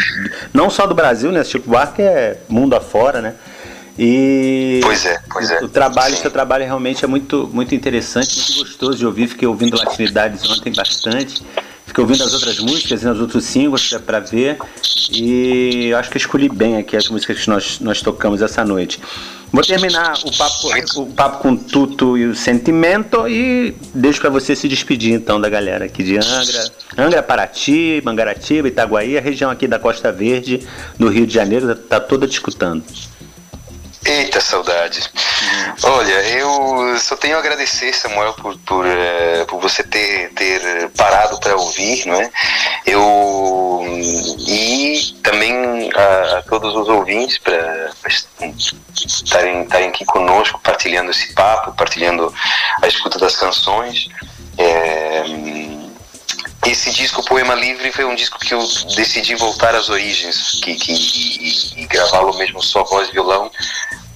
não 0.53 0.69
só 0.69 0.87
do 0.87 0.95
Brasil, 0.95 1.31
né? 1.31 1.43
Chico 1.43 1.69
Buarque 1.69 2.01
é 2.01 2.39
mundo 2.49 2.75
afora, 2.75 3.21
né? 3.21 3.35
E 3.99 4.79
Pois 4.83 5.05
é, 5.05 5.19
pois 5.31 5.49
é. 5.49 5.63
o 5.63 5.67
trabalho, 5.67 6.15
Sim. 6.15 6.21
seu 6.21 6.31
trabalho 6.31 6.63
realmente 6.63 7.03
é 7.03 7.07
muito, 7.07 7.49
muito 7.51 7.73
interessante, 7.73 8.35
muito 8.35 8.63
gostoso 8.63 8.97
de 8.97 9.05
ouvir. 9.05 9.27
Fiquei 9.27 9.47
ouvindo 9.47 9.75
Latinidades 9.77 10.47
ontem 10.49 10.71
bastante. 10.71 11.41
Fiquei 11.87 12.03
ouvindo 12.03 12.23
as 12.23 12.33
outras 12.33 12.59
músicas 12.59 13.01
e 13.01 13.07
os 13.07 13.19
outros 13.19 13.45
singles 13.45 13.93
para 14.05 14.19
ver. 14.19 14.57
E 15.09 15.93
acho 15.93 16.11
que 16.11 16.17
escolhi 16.17 16.49
bem 16.49 16.77
aqui 16.77 16.97
as 16.97 17.07
músicas 17.07 17.39
que 17.39 17.49
nós, 17.49 17.79
nós 17.79 18.01
tocamos 18.01 18.41
essa 18.41 18.63
noite. 18.63 18.99
Vou 19.51 19.63
terminar 19.63 20.13
o 20.25 20.37
papo, 20.37 21.01
o 21.01 21.05
papo 21.07 21.37
com 21.39 21.55
Tuto 21.55 22.17
e 22.17 22.25
o 22.25 22.35
Sentimento 22.35 23.27
e 23.29 23.73
deixo 23.93 24.19
para 24.19 24.29
você 24.29 24.53
se 24.53 24.67
despedir 24.67 25.13
então 25.13 25.39
da 25.39 25.47
galera 25.47 25.85
aqui 25.85 26.03
de 26.03 26.17
Angra, 26.17 26.71
Angra, 26.97 27.23
Paraty, 27.23 28.01
Mangaratiba, 28.03 28.67
Itaguaí, 28.67 29.17
a 29.17 29.21
região 29.21 29.49
aqui 29.49 29.65
da 29.65 29.79
Costa 29.79 30.11
Verde, 30.11 30.67
do 30.99 31.07
Rio 31.07 31.25
de 31.25 31.33
Janeiro, 31.33 31.73
tá 31.75 32.01
toda 32.01 32.27
te 32.27 32.33
escutando. 32.33 32.83
Eita 34.07 34.39
saudade. 34.39 35.01
Olha, 35.83 36.13
eu 36.29 36.97
só 36.97 37.17
tenho 37.17 37.35
a 37.35 37.39
agradecer, 37.39 37.93
Samuel, 37.93 38.33
por, 38.35 38.57
por, 38.59 38.85
eh, 38.85 39.43
por 39.49 39.59
você 39.59 39.83
ter, 39.83 40.29
ter 40.33 40.89
parado 40.91 41.37
para 41.41 41.57
ouvir, 41.57 42.05
não 42.05 42.15
é? 42.15 42.31
Eu 42.85 43.83
e 44.47 45.13
também 45.21 45.89
a, 45.93 46.37
a 46.37 46.41
todos 46.43 46.73
os 46.73 46.87
ouvintes 46.87 47.37
para 47.37 47.91
estarem, 48.07 49.63
estarem 49.63 49.89
aqui 49.89 50.05
conosco, 50.05 50.57
partilhando 50.63 51.11
esse 51.11 51.33
papo, 51.33 51.73
partilhando 51.73 52.33
a 52.81 52.87
escuta 52.87 53.19
das 53.19 53.35
canções. 53.35 54.07
É, 54.57 55.23
esse 56.69 56.91
disco 56.91 57.23
Poema 57.23 57.55
Livre 57.55 57.91
foi 57.91 58.05
um 58.05 58.15
disco 58.15 58.39
que 58.39 58.53
eu 58.53 58.59
decidi 58.95 59.35
voltar 59.35 59.73
às 59.75 59.89
origens 59.89 60.59
que, 60.61 60.75
que, 60.75 60.91
e, 60.93 61.83
e 61.83 61.85
gravá-lo 61.87 62.37
mesmo 62.37 62.61
só 62.61 62.83
voz 62.83 63.09
e 63.09 63.11
violão 63.13 63.49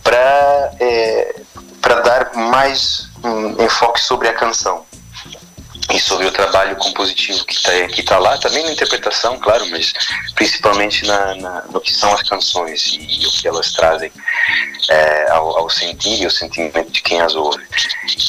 para 0.03 0.71
é, 0.79 1.35
para 1.81 2.01
dar 2.01 2.33
mais 2.35 3.09
um 3.23 3.63
enfoque 3.63 4.01
sobre 4.01 4.27
a 4.27 4.33
canção 4.33 4.85
e 5.93 5.99
sobre 5.99 6.25
o 6.25 6.31
trabalho 6.31 6.75
compositivo 6.77 7.43
que 7.45 7.53
está 7.53 7.71
que 7.87 8.03
tá 8.03 8.17
lá, 8.17 8.37
também 8.37 8.63
na 8.63 8.71
interpretação, 8.71 9.37
claro, 9.39 9.65
mas 9.69 9.93
principalmente 10.35 11.05
na, 11.05 11.35
na, 11.35 11.61
no 11.63 11.81
que 11.81 11.93
são 11.93 12.13
as 12.13 12.23
canções 12.23 12.85
e, 12.87 13.21
e 13.21 13.27
o 13.27 13.31
que 13.31 13.47
elas 13.47 13.71
trazem 13.71 14.11
é, 14.89 15.31
ao, 15.31 15.57
ao, 15.59 15.69
sentir 15.69 16.21
e 16.21 16.25
ao 16.25 16.31
sentimento 16.31 16.91
de 16.91 17.01
quem 17.01 17.21
as 17.21 17.35
ouve. 17.35 17.63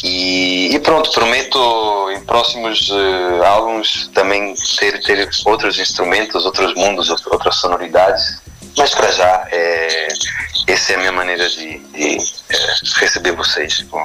E, 0.02 0.74
e 0.74 0.78
pronto, 0.80 1.10
prometo 1.12 2.10
em 2.10 2.20
próximos 2.24 2.88
uh, 2.90 3.44
álbuns 3.44 4.10
também 4.14 4.54
ter, 4.78 5.00
ter 5.02 5.28
outros 5.44 5.78
instrumentos, 5.78 6.44
outros 6.44 6.74
mundos, 6.74 7.10
outras 7.10 7.56
sonoridades, 7.56 8.40
mas 8.76 8.90
para 8.94 9.10
já 9.12 9.46
é, 9.50 10.08
essa 10.66 10.92
é 10.92 10.96
a 10.96 10.98
minha 10.98 11.12
maneira 11.12 11.48
de, 11.48 11.78
de 11.78 12.16
é, 12.50 12.74
receber 12.96 13.32
vocês 13.32 13.84
com 13.90 14.02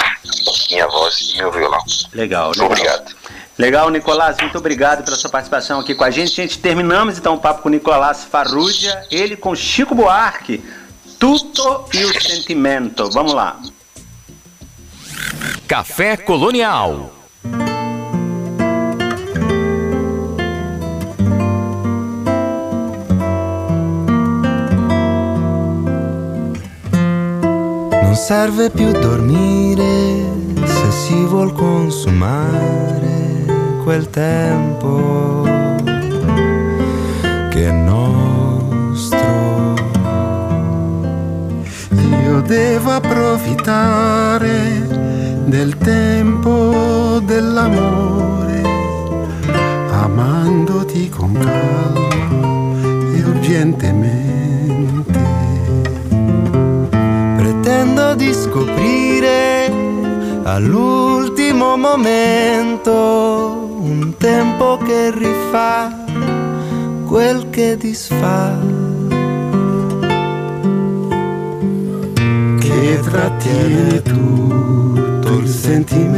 minha 0.70 0.88
voz 0.88 1.20
e 1.20 1.38
meu 1.38 1.51
violão. 1.51 1.82
Legal, 2.14 2.51
legal. 2.51 2.66
Obrigado. 2.66 3.16
Legal, 3.58 3.89
Nicolás, 3.89 4.38
muito 4.39 4.58
obrigado 4.60 5.03
pela 5.03 5.18
sua 5.18 5.32
participação 5.32 5.80
aqui 5.80 5.95
com 5.95 6.03
a 6.03 6.12
gente. 6.12 6.32
Gente, 6.32 6.60
terminamos 6.60 7.18
então 7.18 7.34
o 7.34 7.39
papo 7.39 7.64
com 7.64 7.70
o 7.70 7.72
Nicolás 7.72 8.24
Farrugia, 8.24 9.03
ele 9.10 9.36
com 9.36 9.55
Chico 9.55 9.95
Buarque, 9.95 10.64
Tudo 11.18 11.86
e 11.91 12.05
o 12.05 12.22
Sentimento. 12.22 13.10
Vamos 13.10 13.34
lá. 13.34 13.60
Café 15.68 16.18
Colonial. 16.18 17.12
Non 28.03 28.16
serve 28.16 28.70
più 28.70 28.91
dormire 28.91 30.26
se 30.66 30.91
si 30.91 31.26
vuol 31.26 31.53
consumare 31.53 33.07
quel 33.88 34.10
tempo 34.10 35.44
che 37.50 37.68
è 37.68 37.72
nostro. 37.72 39.16
Io 42.22 42.42
devo 42.42 42.92
approfittare 42.92 44.46
del 45.46 45.78
tempo 45.78 47.22
dell'amore, 47.24 48.62
amandoti 49.92 51.08
con 51.08 51.32
calma 51.32 52.10
e 53.16 53.24
urgentemente. 53.24 55.20
Pretendo 57.38 58.16
di 58.16 58.34
scoprire 58.34 59.72
all'ultimo 60.44 61.78
momento 61.78 63.57
tempo 64.28 64.78
che 64.86 65.09
rifà 65.11 65.89
quel 67.05 67.49
che 67.49 67.78
disfà. 67.78 68.59
Che 72.59 72.99
trattiene 73.03 74.01
tutto 74.01 75.38
il 75.38 75.47
sentimento 75.47 76.11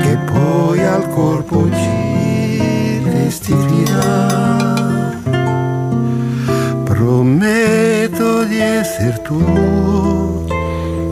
che 0.00 0.16
poi 0.32 0.82
al 0.82 1.10
corpo 1.10 1.68
ci 1.70 3.02
restituirà. 3.04 5.12
Prometto 6.84 8.44
di 8.44 8.58
essere 8.58 9.20
tuo 9.20 10.46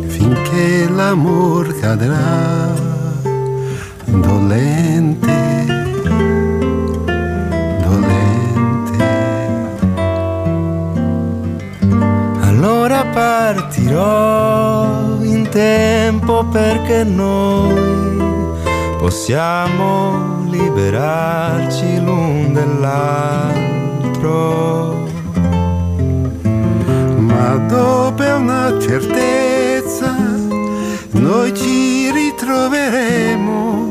finché 0.06 0.88
l'amor 0.88 1.78
cadrà 1.78 2.91
dolente, 4.52 5.64
dolente. 7.82 8.98
Allora 12.40 13.06
partirò 13.06 15.22
in 15.22 15.48
tempo 15.48 16.44
perché 16.44 17.02
noi 17.04 18.20
possiamo 18.98 20.44
liberarci 20.50 22.04
l'un 22.04 22.52
dell'altro. 22.52 24.30
Ma 27.16 27.56
dopo 27.68 28.22
una 28.22 28.78
certezza, 28.78 30.14
noi 31.12 31.54
ci 31.54 32.10
ritroveremo 32.10 33.81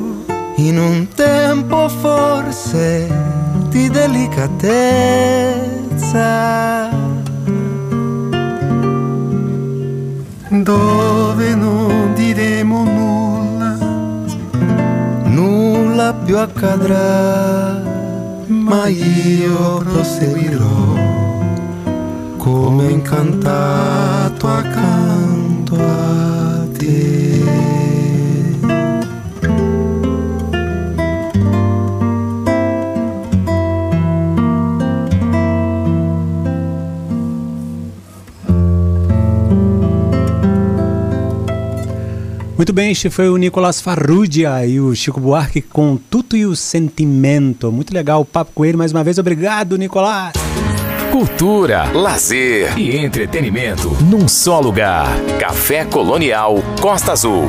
in 0.68 0.78
un 0.78 1.08
tempo 1.16 1.90
forse 1.90 3.08
di 3.70 3.90
delicatezza. 3.90 4.60
Dove 10.50 11.56
non 11.56 12.14
diremo 12.14 12.84
nulla, 12.84 13.76
nulla 15.24 16.14
più 16.14 16.38
accadrà, 16.38 17.82
ma 18.46 18.88
io 18.88 19.78
proseguirò 19.78 21.00
come 22.38 22.90
incantato 22.92 24.48
accanto 24.48 25.41
Muito 42.62 42.74
bem, 42.74 42.92
este 42.92 43.10
foi 43.10 43.28
o 43.28 43.38
Nicolas 43.38 43.82
Farrugia 43.82 44.64
e 44.68 44.80
o 44.80 44.94
Chico 44.94 45.20
Buarque 45.20 45.64
com 45.64 45.98
Tudo 45.98 46.38
e 46.38 46.46
o 46.46 46.56
Sentimento. 46.56 47.72
Muito 47.72 47.92
legal 47.92 48.22
o 48.22 48.26
papo 48.26 48.52
com 48.54 48.64
ele 48.64 48.78
mais 48.78 48.92
uma 48.92 49.04
vez. 49.04 49.18
Obrigado, 49.18 49.80
Nicolas. 49.80 50.34
Cultura, 51.12 51.92
lazer 51.92 52.78
e 52.78 52.96
entretenimento 52.98 53.98
num 54.04 54.28
só 54.28 54.60
lugar. 54.60 55.08
Café 55.40 55.86
Colonial 55.86 56.58
Costa 56.80 57.14
Azul. 57.14 57.48